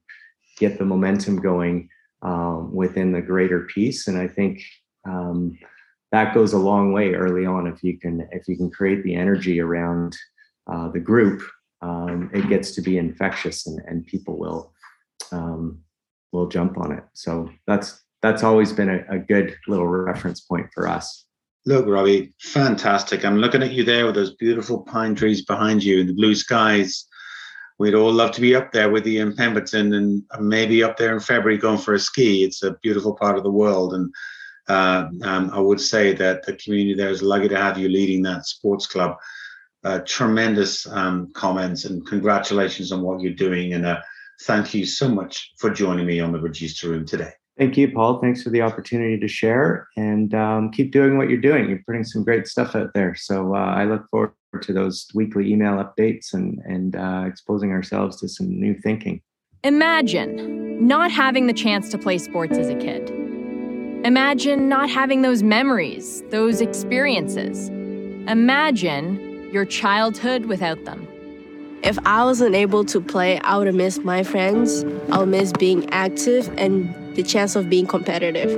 [0.58, 1.90] get the momentum going
[2.22, 4.62] um, within the greater piece and i think
[5.08, 5.58] um,
[6.12, 9.16] that goes a long way early on if you can if you can create the
[9.16, 10.16] energy around
[10.72, 11.42] uh, the group
[11.82, 14.74] um, it gets to be infectious and, and people will
[15.32, 15.80] um,
[16.32, 20.68] will jump on it so that's that's always been a, a good little reference point
[20.74, 21.26] for us
[21.66, 23.26] Look, Robbie, fantastic.
[23.26, 26.34] I'm looking at you there with those beautiful pine trees behind you and the blue
[26.34, 27.06] skies.
[27.80, 31.14] We'd all love to be up there with you in Pemberton and maybe up there
[31.14, 32.44] in February going for a ski.
[32.44, 33.94] It's a beautiful part of the world.
[33.94, 34.14] And
[34.68, 38.22] uh, um, I would say that the community there is lucky to have you leading
[38.24, 39.16] that sports club.
[39.86, 43.74] Uh, tremendous um, comments and congratulations on what you're doing.
[43.74, 44.02] And uh,
[44.42, 47.32] thank you so much for joining me on the Regista Room today.
[47.58, 48.20] Thank you, Paul.
[48.20, 51.70] Thanks for the opportunity to share and um, keep doing what you're doing.
[51.70, 53.16] You're putting some great stuff out there.
[53.16, 58.20] So uh, I look forward to those weekly email updates and, and uh, exposing ourselves
[58.20, 59.22] to some new thinking.
[59.64, 63.10] Imagine not having the chance to play sports as a kid.
[64.06, 67.70] Imagine not having those memories, those experiences.
[68.28, 71.08] Imagine your childhood without them.
[71.84, 74.84] If I wasn't able to play, I would miss my friends.
[75.12, 78.50] I would miss being active and the chance of being competitive.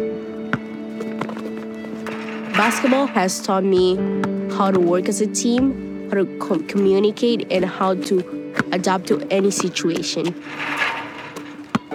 [2.54, 3.96] Basketball has taught me
[4.62, 8.16] how to work as a team, how to com- communicate, and how to
[8.72, 10.36] adapt to any situation.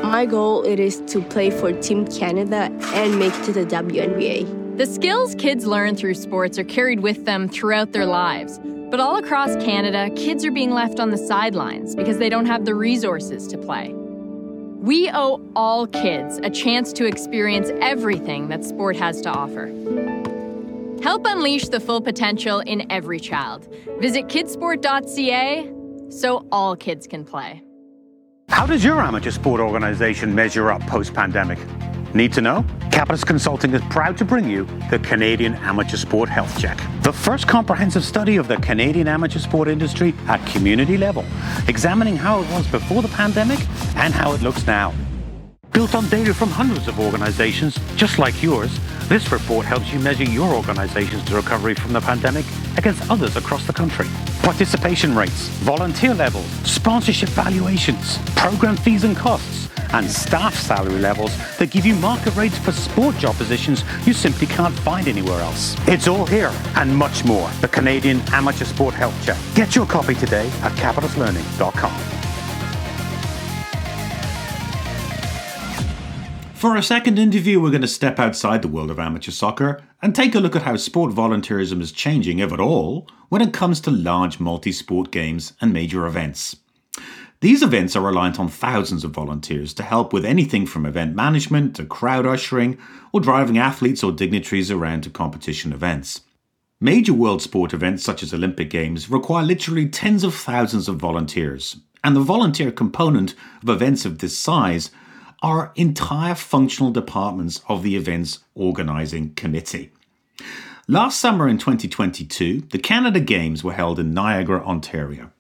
[0.02, 4.78] My goal it is to play for Team Canada and make it to the WNBA.
[4.78, 8.58] The skills kids learn through sports are carried with them throughout their lives.
[8.90, 12.64] But all across Canada, kids are being left on the sidelines because they don't have
[12.64, 13.92] the resources to play.
[13.92, 20.25] We owe all kids a chance to experience everything that sport has to offer.
[21.02, 23.68] Help unleash the full potential in every child.
[23.98, 25.72] Visit kidsport.ca
[26.10, 27.62] so all kids can play.
[28.48, 31.58] How does your amateur sport organization measure up post pandemic?
[32.14, 32.64] Need to know?
[32.90, 37.46] Capitus Consulting is proud to bring you the Canadian Amateur Sport Health Check, the first
[37.46, 41.24] comprehensive study of the Canadian amateur sport industry at community level,
[41.68, 43.58] examining how it was before the pandemic
[43.96, 44.94] and how it looks now.
[45.76, 48.70] Built on data from hundreds of organizations just like yours,
[49.10, 52.46] this report helps you measure your organization's recovery from the pandemic
[52.78, 54.06] against others across the country.
[54.40, 61.70] Participation rates, volunteer levels, sponsorship valuations, program fees and costs, and staff salary levels that
[61.70, 65.76] give you market rates for sport job positions you simply can't find anywhere else.
[65.86, 67.50] It's all here and much more.
[67.60, 69.36] The Canadian Amateur Sport Health Check.
[69.54, 72.15] Get your copy today at capituslearning.com.
[76.66, 80.12] For our second interview, we're going to step outside the world of amateur soccer and
[80.12, 83.80] take a look at how sport volunteerism is changing, if at all, when it comes
[83.82, 86.56] to large multi sport games and major events.
[87.38, 91.76] These events are reliant on thousands of volunteers to help with anything from event management
[91.76, 92.78] to crowd ushering
[93.12, 96.22] or driving athletes or dignitaries around to competition events.
[96.80, 101.76] Major world sport events such as Olympic Games require literally tens of thousands of volunteers,
[102.02, 104.90] and the volunteer component of events of this size
[105.42, 109.92] are entire functional departments of the event's organising committee.
[110.88, 115.32] Last summer in 2022, the Canada Games were held in Niagara, Ontario.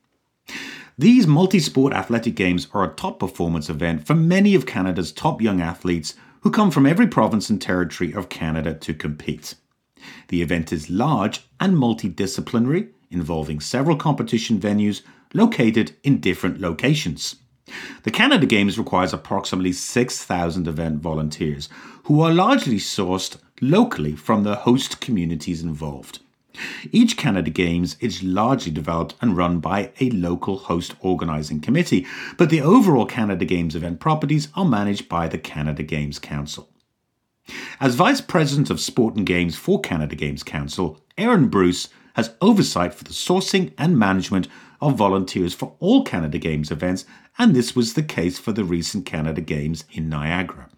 [0.98, 5.42] These multi sport athletic games are a top performance event for many of Canada's top
[5.42, 9.56] young athletes who come from every province and territory of Canada to compete.
[10.28, 15.02] The event is large and multidisciplinary, involving several competition venues
[15.34, 17.36] located in different locations.
[18.04, 21.68] The Canada Games requires approximately 6,000 event volunteers,
[22.04, 26.20] who are largely sourced locally from the host communities involved.
[26.90, 32.06] Each Canada Games is largely developed and run by a local host organising committee,
[32.38, 36.70] but the overall Canada Games event properties are managed by the Canada Games Council.
[37.78, 42.94] As Vice President of Sport and Games for Canada Games Council, Aaron Bruce has oversight
[42.94, 44.48] for the sourcing and management
[44.80, 47.04] of volunteers for all Canada Games events,
[47.38, 50.68] and this was the case for the recent Canada Games in Niagara.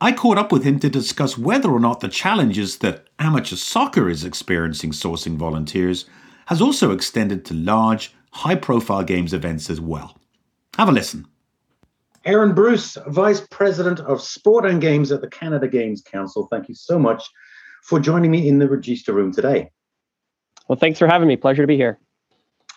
[0.00, 4.08] I caught up with him to discuss whether or not the challenges that amateur soccer
[4.08, 6.06] is experiencing sourcing volunteers
[6.46, 10.18] has also extended to large, high profile games events as well.
[10.76, 11.26] Have a listen.
[12.24, 16.74] Aaron Bruce, Vice President of Sport and Games at the Canada Games Council, thank you
[16.74, 17.22] so much
[17.82, 19.70] for joining me in the Regista Room today.
[20.68, 21.36] Well, thanks for having me.
[21.36, 21.98] Pleasure to be here.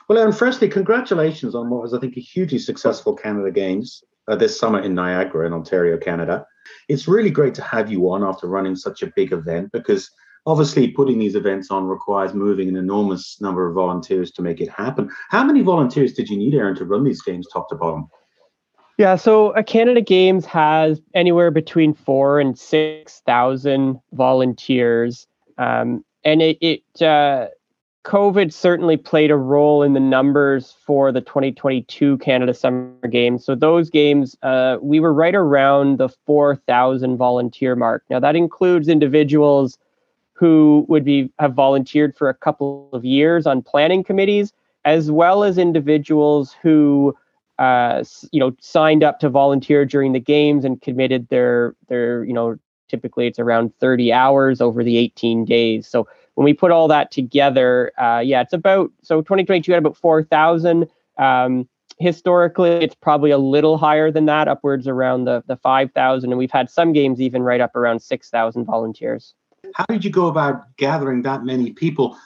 [0.08, 4.36] Well, Aaron, firstly, congratulations on what was, I think, a hugely successful Canada Games uh,
[4.36, 6.46] this summer in Niagara in Ontario, Canada.
[6.90, 10.10] It's really great to have you on after running such a big event because
[10.46, 14.70] obviously putting these events on requires moving an enormous number of volunteers to make it
[14.70, 15.10] happen.
[15.30, 18.08] How many volunteers did you need, Aaron, to run these games top to bottom?
[18.98, 25.26] Yeah, so a Canada Games has anywhere between four and six thousand volunteers,
[25.58, 27.48] um, and it, it uh,
[28.04, 33.46] COVID certainly played a role in the numbers for the 2022 Canada Summer Games.
[33.46, 38.04] So those games, uh, we were right around the 4,000 volunteer mark.
[38.10, 39.78] Now that includes individuals
[40.34, 44.52] who would be have volunteered for a couple of years on planning committees,
[44.84, 47.16] as well as individuals who,
[47.58, 52.34] uh, you know, signed up to volunteer during the games and committed their their, you
[52.34, 55.88] know, typically it's around 30 hours over the 18 days.
[55.88, 56.06] So
[56.36, 60.88] when we put all that together, uh, yeah, it's about so 2022 had about 4,000.
[61.18, 61.68] Um,
[62.00, 66.52] historically, it's probably a little higher than that, upwards around the the 5,000, and we've
[66.52, 69.34] had some games even right up around 6,000 volunteers.
[69.76, 72.18] How did you go about gathering that many people?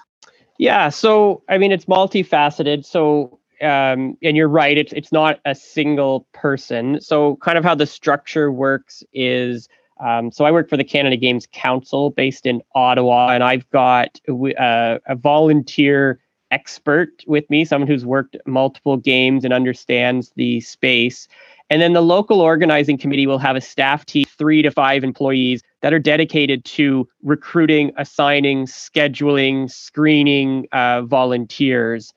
[0.58, 2.86] Yeah, so I mean, it's multifaceted.
[2.86, 7.02] So um, and you're right, it's it's not a single person.
[7.02, 9.68] So kind of how the structure works is
[10.00, 14.20] um, so I work for the Canada Games Council based in Ottawa, and I've got
[14.28, 16.20] a, a volunteer
[16.52, 21.28] expert with me, someone who's worked multiple games and understands the space.
[21.70, 25.62] And then the local organizing committee will have a staff team, three to five employees
[25.82, 32.14] that are dedicated to recruiting, assigning, scheduling, screening uh, volunteers.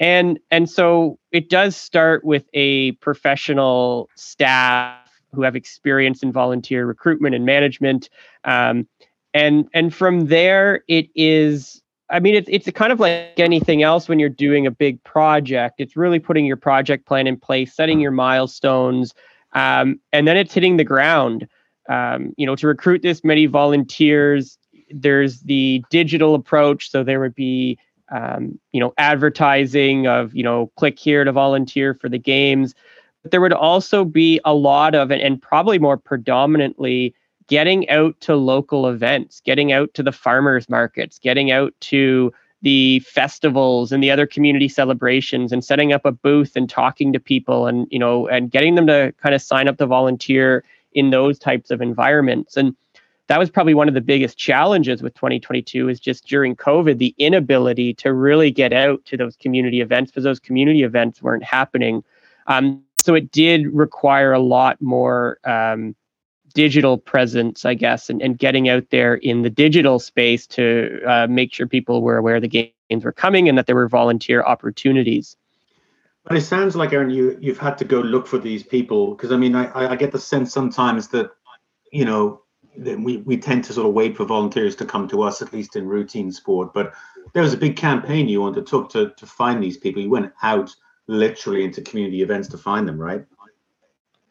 [0.00, 6.86] And and so it does start with a professional staff who have experience in volunteer
[6.86, 8.08] recruitment and management.
[8.44, 8.88] Um,
[9.34, 11.82] and and from there, it is.
[12.10, 15.76] I mean, it's it's kind of like anything else when you're doing a big project.
[15.78, 19.12] It's really putting your project plan in place, setting your milestones,
[19.52, 21.46] um, and then it's hitting the ground.
[21.88, 24.58] Um, you know, to recruit this many volunteers,
[24.90, 26.90] there's the digital approach.
[26.90, 27.78] So there would be,
[28.10, 32.74] um, you know, advertising of, you know, click here to volunteer for the games
[33.24, 37.14] there would also be a lot of, and probably more predominantly,
[37.48, 43.00] getting out to local events, getting out to the farmers markets, getting out to the
[43.00, 47.66] festivals and the other community celebrations and setting up a booth and talking to people
[47.66, 51.38] and you know and getting them to kind of sign up to volunteer in those
[51.38, 52.56] types of environments.
[52.56, 52.74] And
[53.28, 57.14] that was probably one of the biggest challenges with 2022 is just during covid the
[57.18, 62.02] inability to really get out to those community events because those community events weren't happening.
[62.48, 65.94] Um, so it did require a lot more um,
[66.54, 71.26] digital presence, I guess, and, and getting out there in the digital space to uh,
[71.28, 75.36] make sure people were aware the games were coming and that there were volunteer opportunities.
[76.24, 79.32] But it sounds like Aaron, you you've had to go look for these people because
[79.32, 81.30] I mean, I I get the sense sometimes that
[81.90, 82.42] you know
[82.76, 85.52] that we we tend to sort of wait for volunteers to come to us, at
[85.52, 86.74] least in routine sport.
[86.74, 86.92] But
[87.32, 90.02] there was a big campaign you undertook to to find these people.
[90.02, 90.74] You went out
[91.08, 93.24] literally into community events to find them, right?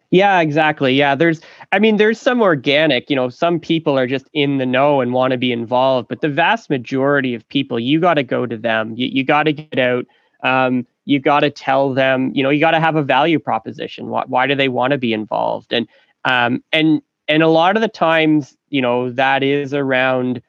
[0.09, 0.93] Yeah, exactly.
[0.93, 1.41] Yeah, there's,
[1.73, 5.11] I mean, there's some organic, you know, some people are just in the know and
[5.11, 8.57] want to be involved, but the vast majority of people, you got to go to
[8.57, 8.93] them.
[8.95, 10.05] You, you got to get out.
[10.43, 14.07] Um, you got to tell them, you know, you got to have a value proposition.
[14.07, 15.73] Why, why do they want to be involved?
[15.73, 15.87] And,
[16.23, 20.41] um, and, and a lot of the times, you know, that is around,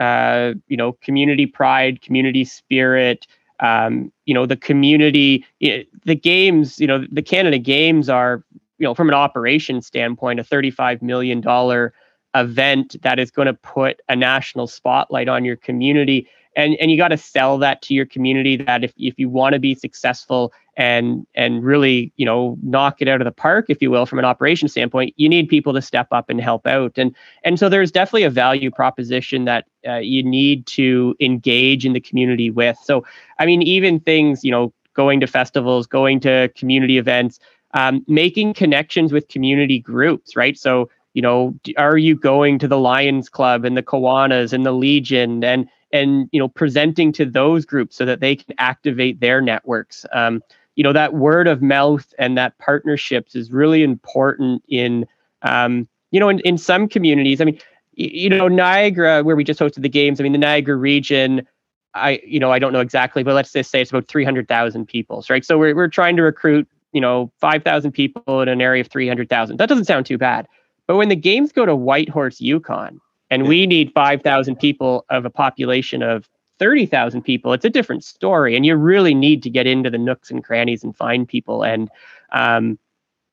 [0.00, 3.28] uh, you know, community pride, community spirit,
[3.60, 8.44] um, you know the community the games you know the canada games are
[8.78, 11.94] you know from an operation standpoint a 35 million dollar
[12.34, 16.28] event that is going to put a national spotlight on your community.
[16.56, 19.54] And and you got to sell that to your community that if, if you want
[19.54, 23.80] to be successful and and really you know knock it out of the park if
[23.80, 26.92] you will from an operation standpoint you need people to step up and help out.
[26.96, 27.14] And
[27.44, 32.00] and so there's definitely a value proposition that uh, you need to engage in the
[32.00, 32.78] community with.
[32.82, 33.04] So
[33.38, 37.40] i mean even things you know going to festivals going to community events
[37.74, 40.58] um, making connections with community groups right?
[40.58, 44.72] So you know are you going to the lions club and the kiwanis and the
[44.72, 49.40] legion and and you know presenting to those groups so that they can activate their
[49.40, 50.04] networks?
[50.12, 50.42] Um,
[50.76, 55.06] you know that word of mouth and that partnerships is really important in
[55.42, 57.40] um, you know in, in some communities.
[57.40, 57.58] I mean
[57.96, 61.46] you know niagara where we just hosted the games i mean the niagara region
[61.94, 65.24] i you know i don't know exactly but let's just say it's about 300000 people
[65.30, 65.44] right?
[65.44, 69.58] So we're, we're trying to recruit you know 5000 people in an area of 300000
[69.58, 70.48] that doesn't sound too bad.
[70.86, 73.00] But when the games go to whitehorse yukon
[73.30, 76.28] and we need 5,000 people of a population of
[76.58, 78.56] 30,000 people, it's a different story.
[78.56, 81.64] And you really need to get into the nooks and crannies and find people.
[81.64, 81.90] And,
[82.32, 82.78] um,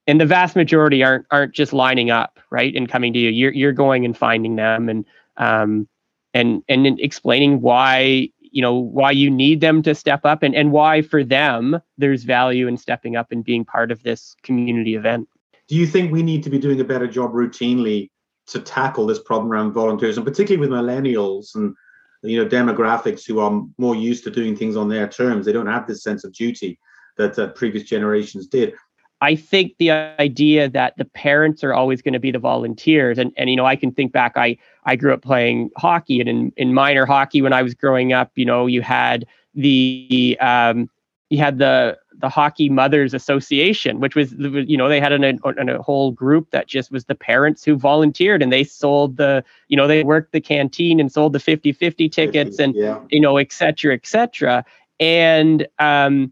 [0.08, 2.76] and the vast majority aren't, aren't just lining up, right.
[2.76, 5.06] And coming to you, you're, you're going and finding them and,
[5.38, 5.88] um,
[6.34, 10.72] and, and explaining why, you know, why you need them to step up and, and
[10.72, 15.28] why for them, there's value in stepping up and being part of this community event.
[15.68, 18.10] Do you think we need to be doing a better job routinely
[18.48, 21.76] to tackle this problem around volunteerism, particularly with millennials and
[22.24, 25.46] you know demographics who are more used to doing things on their terms.
[25.46, 26.80] They don't have this sense of duty
[27.18, 28.74] that, that previous generations did.
[29.22, 33.32] I think the idea that the parents are always going to be the volunteers, and
[33.38, 34.34] and you know, I can think back.
[34.36, 38.14] I I grew up playing hockey, and in in minor hockey when I was growing
[38.14, 40.90] up, you know, you had the um,
[41.30, 45.70] you had the the Hockey Mothers Association, which was, you know, they had an, an,
[45.70, 49.76] a whole group that just was the parents who volunteered and they sold the, you
[49.76, 53.00] know, they worked the canteen and sold the 50 50 tickets and, yeah.
[53.10, 54.64] you know, et cetera, et cetera.
[55.00, 56.32] And, um,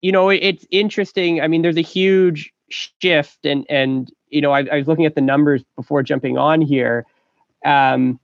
[0.00, 1.40] you know, it, it's interesting.
[1.40, 5.14] I mean, there's a huge shift and, and, you know, I, I was looking at
[5.14, 7.04] the numbers before jumping on here.
[7.64, 8.20] Um,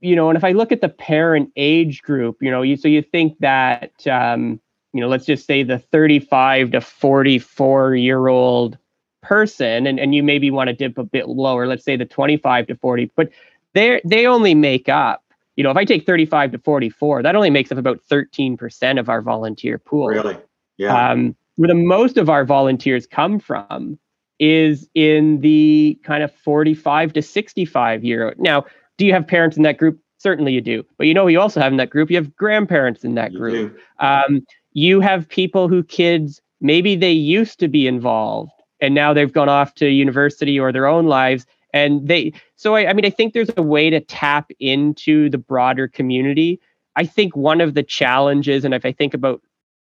[0.00, 2.88] you know, and if I look at the parent age group, you know, you, so
[2.88, 4.60] you think that, um,
[4.98, 8.76] you know, let's just say the 35 to 44 year old
[9.22, 12.66] person, and, and you maybe want to dip a bit lower, let's say the 25
[12.66, 13.30] to 40, but
[13.74, 15.22] they they only make up,
[15.54, 19.08] you know, if I take 35 to 44, that only makes up about 13% of
[19.08, 20.08] our volunteer pool.
[20.08, 20.36] Really?
[20.78, 21.10] Yeah.
[21.10, 23.98] Um, where the most of our volunteers come from
[24.40, 28.26] is in the kind of 45 to 65 year.
[28.26, 28.38] Old.
[28.38, 28.64] Now,
[28.96, 30.00] do you have parents in that group?
[30.18, 30.84] Certainly you do.
[30.96, 33.78] But you know, you also have in that group, you have grandparents in that group.
[34.00, 34.44] Um,
[34.78, 39.48] you have people who kids maybe they used to be involved and now they've gone
[39.48, 43.34] off to university or their own lives and they so I, I, mean i think
[43.34, 46.60] there's a way to tap into the broader community.
[46.96, 49.42] I think one of the challenges and if i think about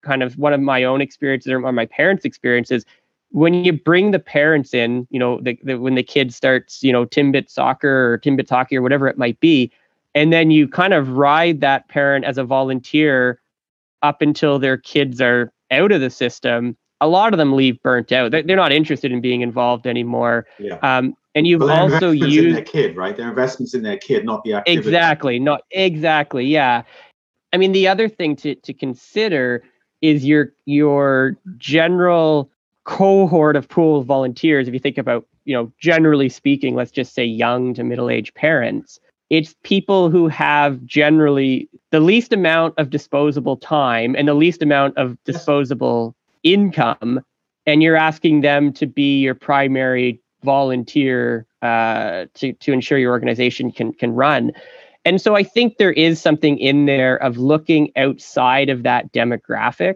[0.04, 2.86] kind of one of my own experiences or my parents experiences
[3.32, 6.94] when you bring the parents in you know the, the, when the kid starts you
[6.94, 9.72] know timbit soccer or timbit hockey or whatever it might be
[10.16, 13.40] and then you kind of ride that parent as a volunteer
[14.02, 18.12] up until their kids are out of the system, a lot of them leave burnt
[18.12, 18.32] out.
[18.32, 20.48] They're, not interested in being involved anymore.
[20.60, 20.78] Yeah.
[20.82, 23.16] Um, and you've also used their kid, right?
[23.16, 24.88] Their investments in their kid, not the activity.
[24.88, 25.40] Exactly.
[25.40, 26.46] Not exactly.
[26.46, 26.82] Yeah.
[27.54, 29.64] I mean, the other thing to to consider
[30.02, 32.50] is your your general
[32.86, 34.68] cohort of pool volunteers.
[34.68, 38.34] If you think about, you know, generally speaking, let's just say young to middle aged
[38.34, 39.00] parents
[39.30, 44.98] it's people who have generally the least amount of disposable time and the least amount
[44.98, 47.22] of disposable income
[47.66, 53.72] and you're asking them to be your primary volunteer uh, to, to ensure your organization
[53.72, 54.52] can, can run.
[55.04, 59.96] And so i think there is something in there of looking outside of that demographic.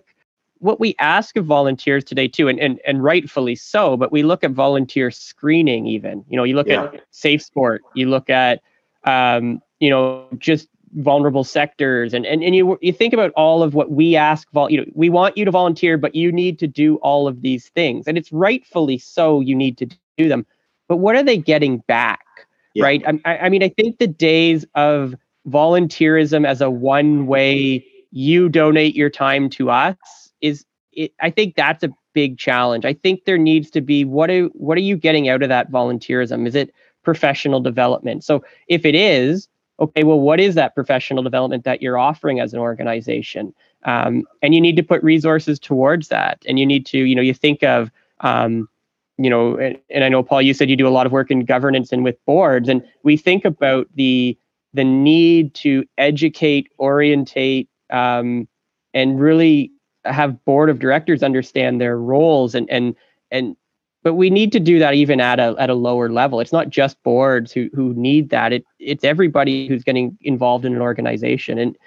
[0.60, 4.44] What we ask of volunteers today too and, and and rightfully so but we look
[4.44, 6.24] at volunteer screening even.
[6.30, 6.86] You know you look yeah.
[6.86, 8.62] at safe sport you look at
[9.06, 12.14] um, you know, just vulnerable sectors.
[12.14, 14.86] And, and and you you think about all of what we ask vol you know
[14.94, 18.08] we want you to volunteer but you need to do all of these things.
[18.08, 19.88] And it's rightfully so you need to
[20.18, 20.46] do them.
[20.88, 22.26] But what are they getting back
[22.74, 22.84] yeah.
[22.84, 23.04] right?
[23.26, 25.16] I, I mean i think the days of
[25.48, 29.96] volunteerism as a one way you donate your time to us
[30.42, 32.86] is it, i think that's a big challenge.
[32.86, 35.72] I think there needs to be what are what are you getting out of that
[35.72, 36.48] volunteerism?
[36.48, 36.74] Is it
[37.04, 38.24] professional development.
[38.24, 39.48] So if it is,
[39.80, 43.54] okay, well, what is that professional development that you're offering as an organization?
[43.84, 46.44] Um, and you need to put resources towards that.
[46.48, 47.90] And you need to, you know, you think of,
[48.20, 48.70] um,
[49.18, 51.32] you know, and, and I know Paul, you said you do a lot of work
[51.32, 54.38] in governance and with boards, and we think about the
[54.74, 58.48] the need to educate, orientate, um,
[58.94, 59.72] and really
[60.06, 62.96] have board of directors understand their roles and and
[63.30, 63.56] and
[64.04, 66.40] but we need to do that even at a at a lower level.
[66.40, 68.54] It's not just boards who who need that.
[68.54, 71.58] It it's everybody who's getting involved in an organization.
[71.58, 71.78] And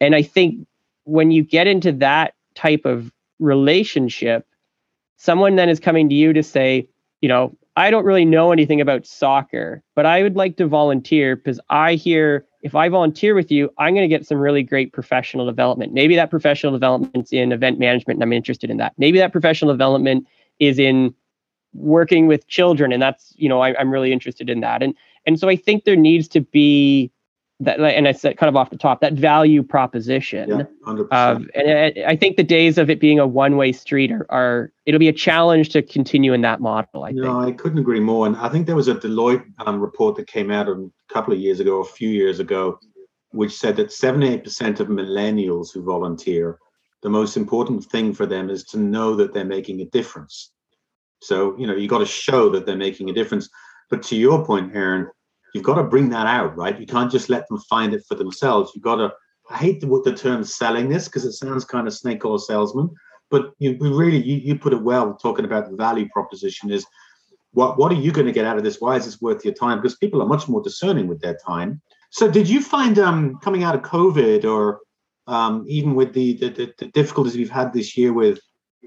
[0.00, 0.66] and I think
[1.04, 4.46] when you get into that type of relationship,
[5.16, 6.88] someone then is coming to you to say,
[7.20, 11.36] you know, I don't really know anything about soccer, but I would like to volunteer
[11.36, 14.92] because I hear if I volunteer with you, I'm going to get some really great
[14.92, 15.92] professional development.
[15.92, 18.94] Maybe that professional development's in event management and I'm interested in that.
[18.98, 20.26] Maybe that professional development
[20.58, 21.14] is in
[21.74, 24.82] working with children and that's you know I, am really interested in that.
[24.82, 24.94] And
[25.28, 27.12] and so i think there needs to be
[27.60, 30.62] that and i said kind of off the top that value proposition yeah,
[31.10, 34.72] of and I, I, think the days of it being a one-way street are, are
[34.86, 37.54] it'll be a challenge to continue in that model i no, think.
[37.54, 38.26] I couldn't agree more.
[38.26, 41.40] And i think there was a deloitte um, report that came out a couple of
[41.40, 42.78] years ago a few years ago
[43.32, 46.58] which said that 78% of millennials who volunteer
[47.02, 50.50] the most important thing for them is to know that they're making a difference
[51.20, 53.48] so, you know, you got to show that they're making a difference.
[53.90, 55.08] But to your point, Aaron,
[55.54, 56.78] you've got to bring that out, right?
[56.78, 58.72] You can't just let them find it for themselves.
[58.74, 59.12] You've got to,
[59.50, 62.90] I hate the, the term selling this because it sounds kind of snake oil salesman,
[63.30, 66.86] but you really, you, you put it well talking about the value proposition is
[67.52, 68.80] what, what are you going to get out of this?
[68.80, 69.78] Why is this worth your time?
[69.78, 71.80] Because people are much more discerning with their time.
[72.10, 74.80] So did you find um, coming out of COVID or
[75.26, 78.38] um, even with the, the, the difficulties we've had this year with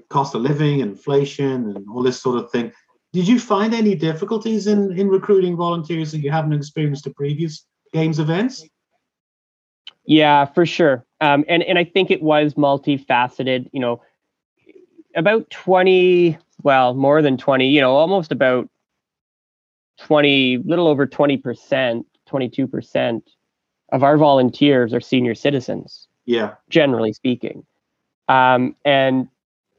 [0.08, 2.72] cost of living, inflation, and all this sort of thing.
[3.12, 7.66] Did you find any difficulties in, in recruiting volunteers that you haven't experienced at previous
[7.92, 8.64] games events?
[10.04, 11.04] Yeah, for sure.
[11.20, 13.68] Um, and and I think it was multifaceted.
[13.72, 14.02] You know,
[15.14, 17.68] about twenty, well, more than twenty.
[17.68, 18.68] You know, almost about
[19.98, 23.30] twenty, little over twenty percent, twenty two percent
[23.92, 26.08] of our volunteers are senior citizens.
[26.24, 27.64] Yeah, generally speaking.
[28.28, 29.28] Um, and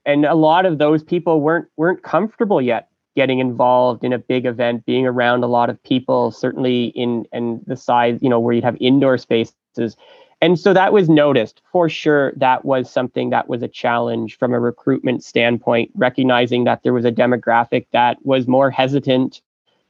[0.06, 4.46] and a lot of those people weren't weren't comfortable yet getting involved in a big
[4.46, 8.54] event, being around a lot of people, certainly in and the size, you know, where
[8.54, 9.96] you'd have indoor spaces.
[10.42, 12.34] And so that was noticed for sure.
[12.36, 17.06] That was something that was a challenge from a recruitment standpoint, recognizing that there was
[17.06, 19.42] a demographic that was more hesitant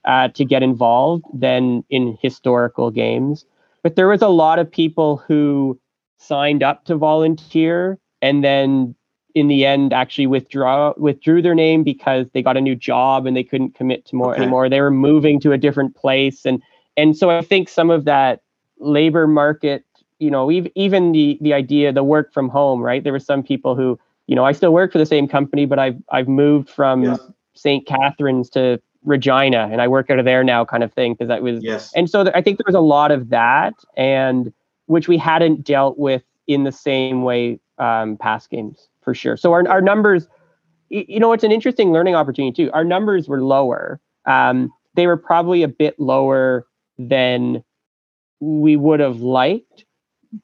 [0.06, 3.46] uh, to get involved than in historical games.
[3.84, 5.80] But there was a lot of people who
[6.20, 8.96] signed up to volunteer and then
[9.36, 13.36] in the end actually withdraw withdrew their name because they got a new job and
[13.36, 14.42] they couldn't commit to more okay.
[14.44, 14.70] anymore.
[14.70, 16.62] They were moving to a different place and
[16.96, 18.42] and so I think some of that
[18.78, 19.84] labor market,
[20.20, 23.04] you know, even even the the idea the work from home, right?
[23.04, 25.80] There were some people who, you know, I still work for the same company, but
[25.80, 27.20] I've I've moved from yes.
[27.56, 27.88] St.
[27.88, 31.42] Catharines to Regina and I work out of there now kind of thing because that
[31.42, 31.92] was yes.
[31.96, 34.54] and so th- I think there was a lot of that and
[34.86, 39.38] which we hadn't dealt with in the same way um, past games for sure.
[39.38, 40.28] So our, our numbers,
[40.90, 42.72] you know, it's an interesting learning opportunity too.
[42.72, 44.00] Our numbers were lower.
[44.26, 47.64] Um, they were probably a bit lower than
[48.40, 49.86] we would have liked.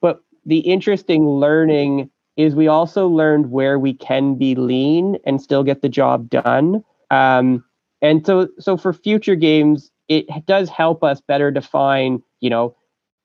[0.00, 5.62] But the interesting learning is we also learned where we can be lean and still
[5.62, 6.82] get the job done.
[7.10, 7.64] Um,
[8.02, 12.74] and so, so for future games, it does help us better define, you know,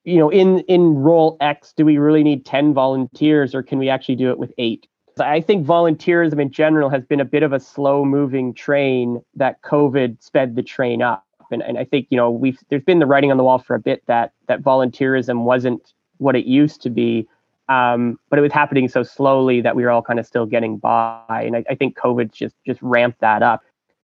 [0.03, 3.89] you know, in in role X, do we really need 10 volunteers or can we
[3.89, 4.87] actually do it with eight?
[5.17, 9.61] I think volunteerism in general has been a bit of a slow moving train that
[9.61, 11.23] COVID sped the train up.
[11.51, 13.75] And, and I think, you know, we've there's been the writing on the wall for
[13.75, 17.27] a bit that that volunteerism wasn't what it used to be.
[17.69, 20.77] Um, but it was happening so slowly that we were all kind of still getting
[20.77, 21.23] by.
[21.29, 23.61] And I, I think COVID just just ramped that up.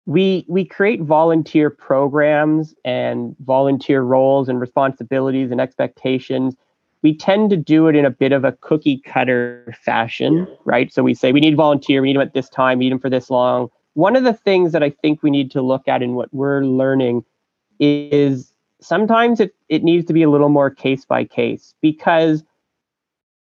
[0.06, 6.56] We we create volunteer programs and volunteer roles and responsibilities and expectations
[7.02, 10.54] we tend to do it in a bit of a cookie cutter fashion, yeah.
[10.64, 10.92] right?
[10.92, 13.00] So we say we need volunteer, we need them at this time, we need them
[13.00, 13.68] for this long.
[13.94, 16.64] One of the things that I think we need to look at in what we're
[16.64, 17.24] learning
[17.80, 22.42] is sometimes it, it needs to be a little more case by case because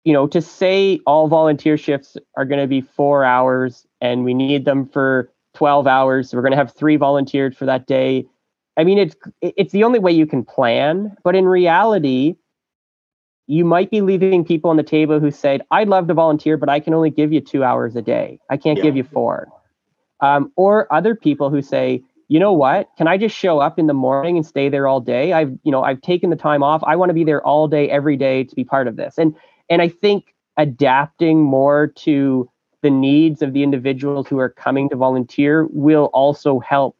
[0.04, 4.34] you know to say all volunteer shifts are going to be four hours and we
[4.34, 8.24] need them for 12 hours so we're going to have three volunteered for that day
[8.76, 12.34] i mean it's it's the only way you can plan but in reality
[13.50, 16.68] you might be leaving people on the table who said, I'd love to volunteer, but
[16.68, 18.38] I can only give you two hours a day.
[18.48, 18.84] I can't yeah.
[18.84, 19.48] give you four.
[20.20, 22.88] Um, or other people who say, you know what?
[22.96, 25.32] Can I just show up in the morning and stay there all day?
[25.32, 26.80] I've, you know, I've taken the time off.
[26.86, 29.18] I want to be there all day, every day to be part of this.
[29.18, 29.34] And
[29.68, 32.48] and I think adapting more to
[32.82, 36.96] the needs of the individuals who are coming to volunteer will also help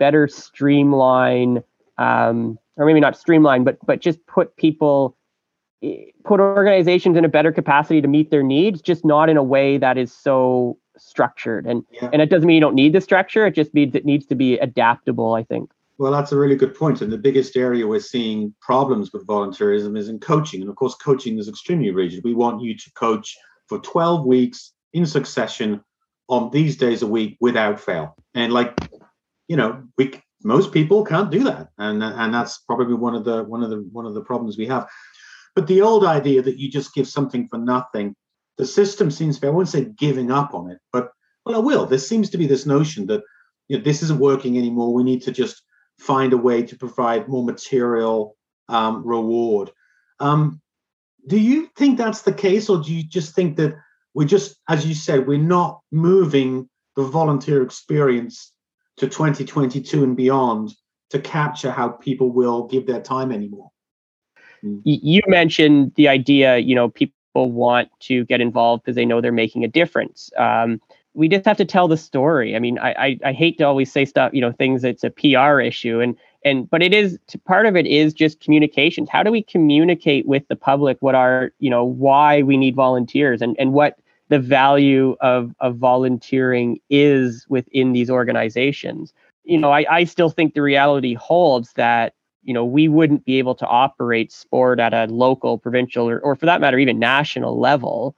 [0.00, 1.62] better streamline,
[1.98, 5.16] um, or maybe not streamline, but but just put people,
[6.24, 9.78] put organizations in a better capacity to meet their needs, just not in a way
[9.78, 11.66] that is so structured.
[11.66, 12.10] And yeah.
[12.12, 13.46] and it doesn't mean you don't need the structure.
[13.46, 15.34] It just means it needs to be adaptable.
[15.34, 15.70] I think.
[15.98, 17.00] Well, that's a really good point.
[17.00, 20.60] And the biggest area we're seeing problems with volunteerism is in coaching.
[20.60, 22.24] And of course, coaching is extremely rigid.
[22.24, 23.36] We want you to coach
[23.68, 25.82] for 12 weeks in succession
[26.28, 28.16] on these days a week without fail.
[28.34, 28.74] And like,
[29.48, 30.12] you know, we
[30.44, 31.68] most people can't do that.
[31.78, 34.66] And and that's probably one of the one of the one of the problems we
[34.66, 34.88] have.
[35.54, 38.14] But the old idea that you just give something for nothing,
[38.58, 41.10] the system seems to be, I won't say giving up on it, but
[41.44, 41.86] well, I will.
[41.86, 43.22] There seems to be this notion that
[43.68, 44.94] you know, this isn't working anymore.
[44.94, 45.62] We need to just
[45.98, 48.36] find a way to provide more material
[48.68, 49.70] um, reward.
[50.20, 50.60] Um,
[51.26, 53.74] do you think that's the case, or do you just think that
[54.14, 58.52] we're just, as you said, we're not moving the volunteer experience
[58.98, 60.72] to 2022 and beyond
[61.10, 63.71] to capture how people will give their time anymore?
[64.62, 64.78] Hmm.
[64.84, 69.32] You mentioned the idea, you know, people want to get involved because they know they're
[69.32, 70.30] making a difference.
[70.36, 70.80] Um,
[71.14, 72.56] we just have to tell the story.
[72.56, 75.10] I mean, I, I, I hate to always say stuff, you know, things that's a
[75.10, 79.08] PR issue, and and but it is part of it is just communications.
[79.10, 83.42] How do we communicate with the public what are you know why we need volunteers
[83.42, 83.98] and and what
[84.28, 89.12] the value of of volunteering is within these organizations?
[89.44, 93.38] You know, I I still think the reality holds that you know we wouldn't be
[93.38, 97.58] able to operate sport at a local, provincial, or, or for that matter even national
[97.58, 98.14] level.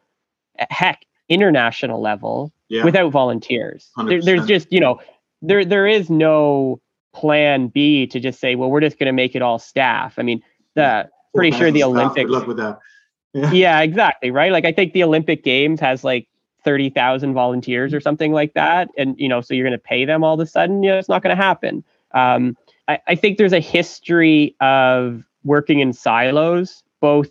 [0.71, 2.85] Heck, international level yeah.
[2.85, 3.91] without volunteers.
[4.07, 5.01] There, there's just you know
[5.43, 6.81] there there is no
[7.13, 10.15] plan B to just say well we're just going to make it all staff.
[10.19, 10.43] I mean
[10.75, 12.31] the pretty sure the Olympics.
[12.31, 12.79] Luck with that.
[13.33, 13.51] Yeah.
[13.53, 14.53] yeah, exactly right.
[14.53, 16.29] Like I think the Olympic Games has like
[16.65, 20.05] thirty thousand volunteers or something like that, and you know so you're going to pay
[20.05, 20.83] them all of a sudden.
[20.83, 21.85] You know it's not going to happen.
[22.13, 22.57] Um,
[22.89, 27.31] I, I think there's a history of working in silos, both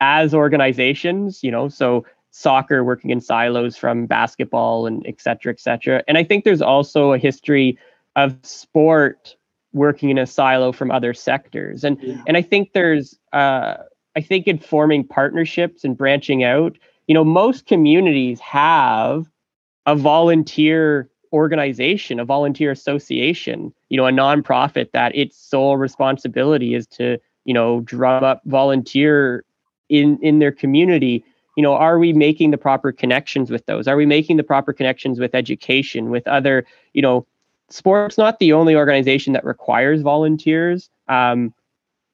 [0.00, 5.60] as organizations, you know, so soccer working in silos from basketball and et cetera, et
[5.60, 6.02] cetera.
[6.08, 7.78] And I think there's also a history
[8.16, 9.36] of sport
[9.72, 11.84] working in a silo from other sectors.
[11.84, 12.22] And yeah.
[12.26, 13.76] and I think there's uh,
[14.16, 16.76] I think in forming partnerships and branching out,
[17.06, 19.26] you know, most communities have
[19.86, 26.86] a volunteer organization, a volunteer association, you know, a nonprofit that its sole responsibility is
[26.86, 29.44] to, you know, drum up volunteer
[29.88, 31.24] in in their community.
[31.56, 33.86] You know are we making the proper connections with those?
[33.88, 36.64] Are we making the proper connections with education with other
[36.94, 37.26] you know
[37.68, 38.16] sports?
[38.16, 40.88] Not the only organization that requires volunteers.
[41.08, 41.52] Um,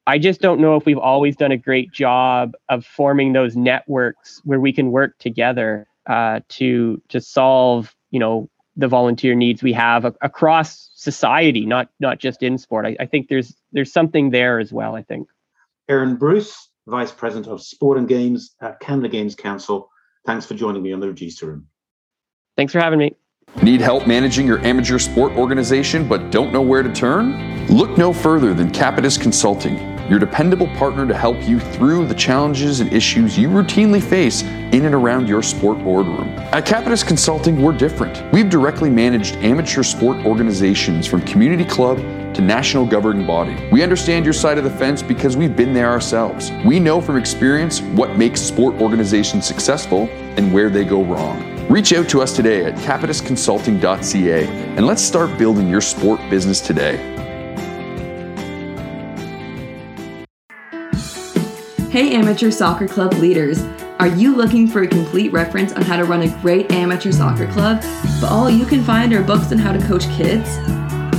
[0.07, 4.41] i just don't know if we've always done a great job of forming those networks
[4.43, 8.49] where we can work together uh, to to solve you know
[8.81, 13.05] the volunteer needs we have a- across society not not just in sport I, I
[13.05, 15.27] think there's there's something there as well i think
[15.87, 19.89] aaron bruce Vice President of Sport and Games at Canada Games Council.
[20.25, 21.67] Thanks for joining me on the Regista Room.
[22.57, 23.15] Thanks for having me.
[23.63, 27.67] Need help managing your amateur sport organization but don't know where to turn?
[27.67, 29.77] Look no further than Capitus Consulting,
[30.11, 34.83] your dependable partner to help you through the challenges and issues you routinely face in
[34.83, 36.27] and around your sport boardroom.
[36.51, 38.21] At Capitus Consulting, we're different.
[38.33, 41.95] We've directly managed amateur sport organizations from community club
[42.33, 43.55] to national governing body.
[43.71, 46.51] We understand your side of the fence because we've been there ourselves.
[46.65, 51.47] We know from experience what makes sport organizations successful and where they go wrong.
[51.69, 54.45] Reach out to us today at capitusconsulting.ca
[54.75, 57.20] and let's start building your sport business today.
[61.91, 63.61] Hey, amateur soccer club leaders.
[63.99, 67.51] Are you looking for a complete reference on how to run a great amateur soccer
[67.51, 67.81] club,
[68.21, 70.57] but all you can find are books on how to coach kids?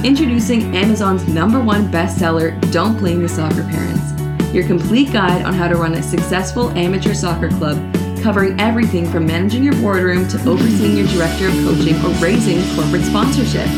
[0.03, 5.69] Introducing Amazon's number one bestseller, Don't Blame the Soccer Parents, your complete guide on how
[5.69, 7.77] to run a successful amateur soccer club,
[8.23, 13.05] covering everything from managing your boardroom to overseeing your director of coaching or raising corporate
[13.05, 13.69] sponsorship.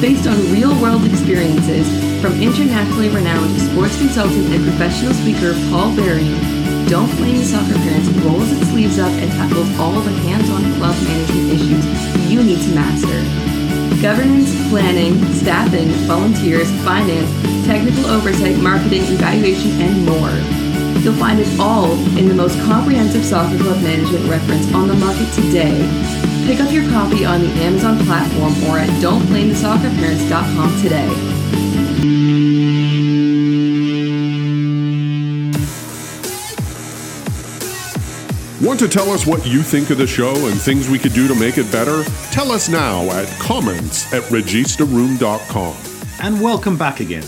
[0.00, 1.86] Based on real world experiences
[2.20, 6.40] from internationally renowned sports consultant and professional speaker Paul Varian,
[6.88, 10.62] Don't Blame the Soccer Parents rolls its sleeves up and tackles all the hands on
[10.76, 11.84] club management issues
[12.30, 13.54] you need to master
[14.02, 17.30] governance, planning, staffing, volunteers, finance,
[17.64, 20.28] technical oversight, marketing, evaluation, and more.
[21.00, 25.32] You'll find it all in the most comprehensive soccer club management reference on the market
[25.32, 25.80] today.
[26.44, 31.08] Pick up your copy on the Amazon platform or at don'tblamethesoccerparents.com today.
[38.62, 41.28] Want to tell us what you think of the show and things we could do
[41.28, 42.02] to make it better?
[42.30, 45.76] Tell us now at comments at registaroom.com.
[46.22, 47.24] and welcome back again.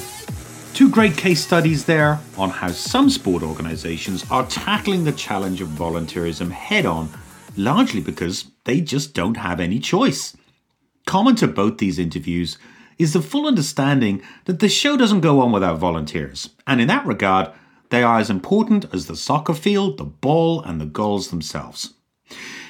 [0.74, 5.68] Two great case studies there on how some sport organisations are tackling the challenge of
[5.68, 7.08] volunteerism head on,
[7.56, 10.36] largely because they just don't have any choice.
[11.06, 12.58] Common to both these interviews
[12.98, 17.06] is the full understanding that the show doesn't go on without volunteers, and in that
[17.06, 17.50] regard,
[17.90, 21.94] they are as important as the soccer field, the ball, and the goals themselves.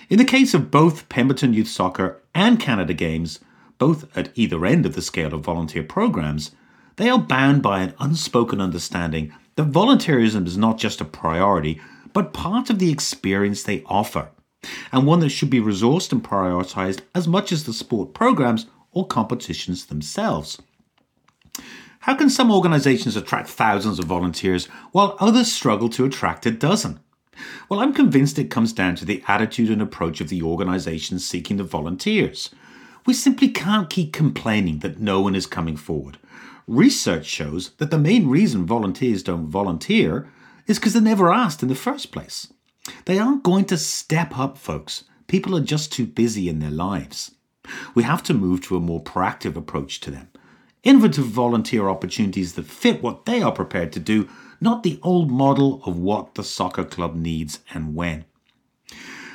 [0.08, 3.40] In the case of both Pemberton Youth Soccer and Canada Games,
[3.78, 6.52] both at either end of the scale of volunteer programs,
[6.96, 11.80] they are bound by an unspoken understanding that volunteerism is not just a priority,
[12.12, 14.28] but part of the experience they offer,
[14.92, 19.06] and one that should be resourced and prioritized as much as the sport programs or
[19.06, 20.60] competitions themselves.
[22.00, 27.00] How can some organizations attract thousands of volunteers while others struggle to attract a dozen?
[27.68, 31.56] Well, I'm convinced it comes down to the attitude and approach of the organizations seeking
[31.56, 32.50] the volunteers.
[33.04, 36.18] We simply can't keep complaining that no one is coming forward.
[36.66, 40.28] Research shows that the main reason volunteers don't volunteer
[40.66, 42.52] is because they're never asked in the first place.
[43.04, 45.04] They aren't going to step up, folks.
[45.26, 47.32] People are just too busy in their lives.
[47.94, 50.28] We have to move to a more proactive approach to them.
[50.84, 54.28] Innovative volunteer opportunities that fit what they are prepared to do
[54.60, 58.24] not the old model of what the soccer club needs and when.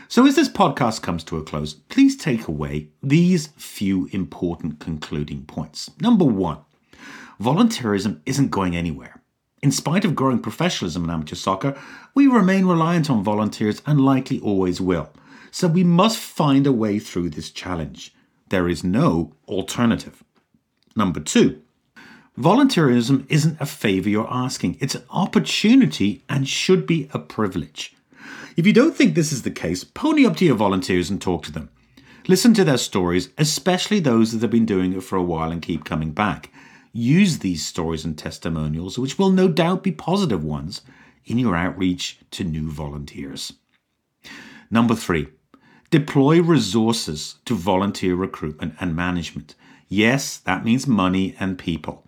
[0.08, 5.46] So, as this podcast comes to a close, please take away these few important concluding
[5.46, 5.90] points.
[6.02, 6.58] Number one,
[7.40, 9.21] volunteerism isn't going anywhere.
[9.62, 11.78] In spite of growing professionalism in amateur soccer,
[12.16, 15.10] we remain reliant on volunteers and likely always will.
[15.52, 18.14] So, we must find a way through this challenge.
[18.50, 20.24] There is no alternative.
[20.96, 21.62] Number two,
[22.40, 27.94] Volunteerism isn't a favor you're asking, it's an opportunity and should be a privilege.
[28.56, 31.44] If you don't think this is the case, pony up to your volunteers and talk
[31.44, 31.70] to them.
[32.28, 35.62] Listen to their stories, especially those that have been doing it for a while and
[35.62, 36.52] keep coming back.
[36.94, 40.82] Use these stories and testimonials, which will no doubt be positive ones,
[41.26, 43.54] in your outreach to new volunteers.
[44.70, 45.28] Number three,
[45.90, 49.56] deploy resources to volunteer recruitment and management.
[49.88, 52.08] Yes, that means money and people.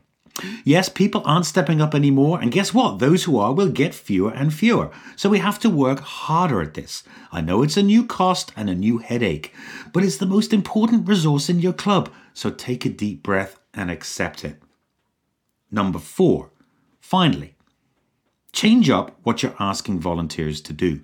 [0.63, 2.97] Yes, people aren't stepping up anymore, and guess what?
[2.97, 4.89] Those who are will get fewer and fewer.
[5.15, 7.03] So we have to work harder at this.
[7.31, 9.53] I know it's a new cost and a new headache,
[9.91, 13.91] but it's the most important resource in your club, so take a deep breath and
[13.91, 14.62] accept it.
[15.74, 16.51] Number four,
[17.01, 17.55] finally,
[18.51, 21.01] change up what you're asking volunteers to do.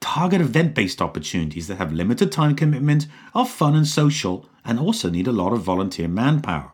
[0.00, 5.08] Target event based opportunities that have limited time commitment, are fun and social, and also
[5.08, 6.72] need a lot of volunteer manpower.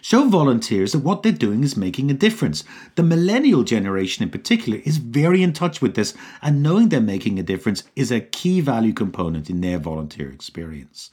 [0.00, 2.62] Show volunteers that what they're doing is making a difference.
[2.94, 7.40] The millennial generation, in particular, is very in touch with this, and knowing they're making
[7.40, 11.10] a difference is a key value component in their volunteer experience.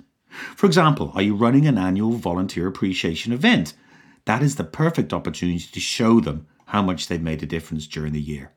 [0.55, 3.73] For example, are you running an annual volunteer appreciation event?
[4.25, 8.13] That is the perfect opportunity to show them how much they've made a difference during
[8.13, 8.51] the year.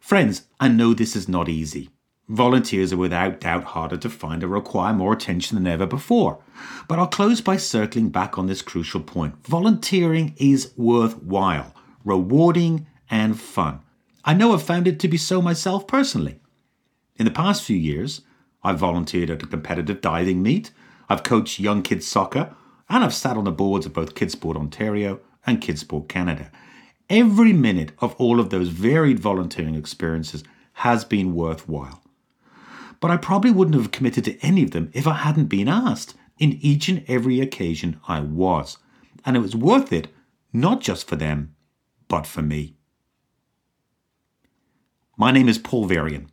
[0.00, 1.90] Friends, I know this is not easy.
[2.28, 6.42] Volunteers are without doubt harder to find and require more attention than ever before.
[6.88, 9.46] But I'll close by circling back on this crucial point.
[9.46, 11.72] Volunteering is worthwhile,
[12.04, 13.80] rewarding, and fun.
[14.24, 16.40] I know I've found it to be so myself personally.
[17.16, 18.22] In the past few years,
[18.64, 20.72] I've volunteered at a competitive diving meet,
[21.08, 22.56] I've coached young kids soccer,
[22.88, 26.50] and I've sat on the boards of both Kidsport Ontario and Kidsport Canada.
[27.08, 32.02] Every minute of all of those varied volunteering experiences has been worthwhile
[33.00, 36.14] but I probably wouldn't have committed to any of them if I hadn't been asked.
[36.38, 38.76] In each and every occasion, I was.
[39.24, 40.08] And it was worth it,
[40.52, 41.54] not just for them,
[42.08, 42.76] but for me.
[45.16, 46.30] My name is Paul Varian,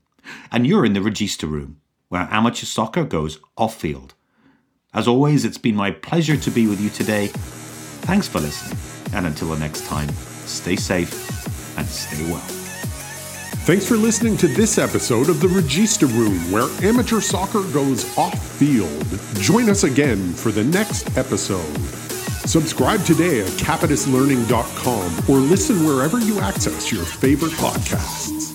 [0.51, 1.79] and you're in the Regista Room,
[2.09, 4.13] where amateur soccer goes off field.
[4.93, 7.27] As always, it's been my pleasure to be with you today.
[8.03, 8.77] Thanks for listening,
[9.13, 10.09] and until the next time,
[10.45, 11.11] stay safe
[11.77, 12.63] and stay well.
[13.65, 18.37] Thanks for listening to this episode of the Regista Room, where amateur soccer goes off
[18.57, 19.07] field.
[19.35, 21.77] Join us again for the next episode.
[22.45, 28.52] Subscribe today at capituslearning.com or listen wherever you access your favorite podcasts.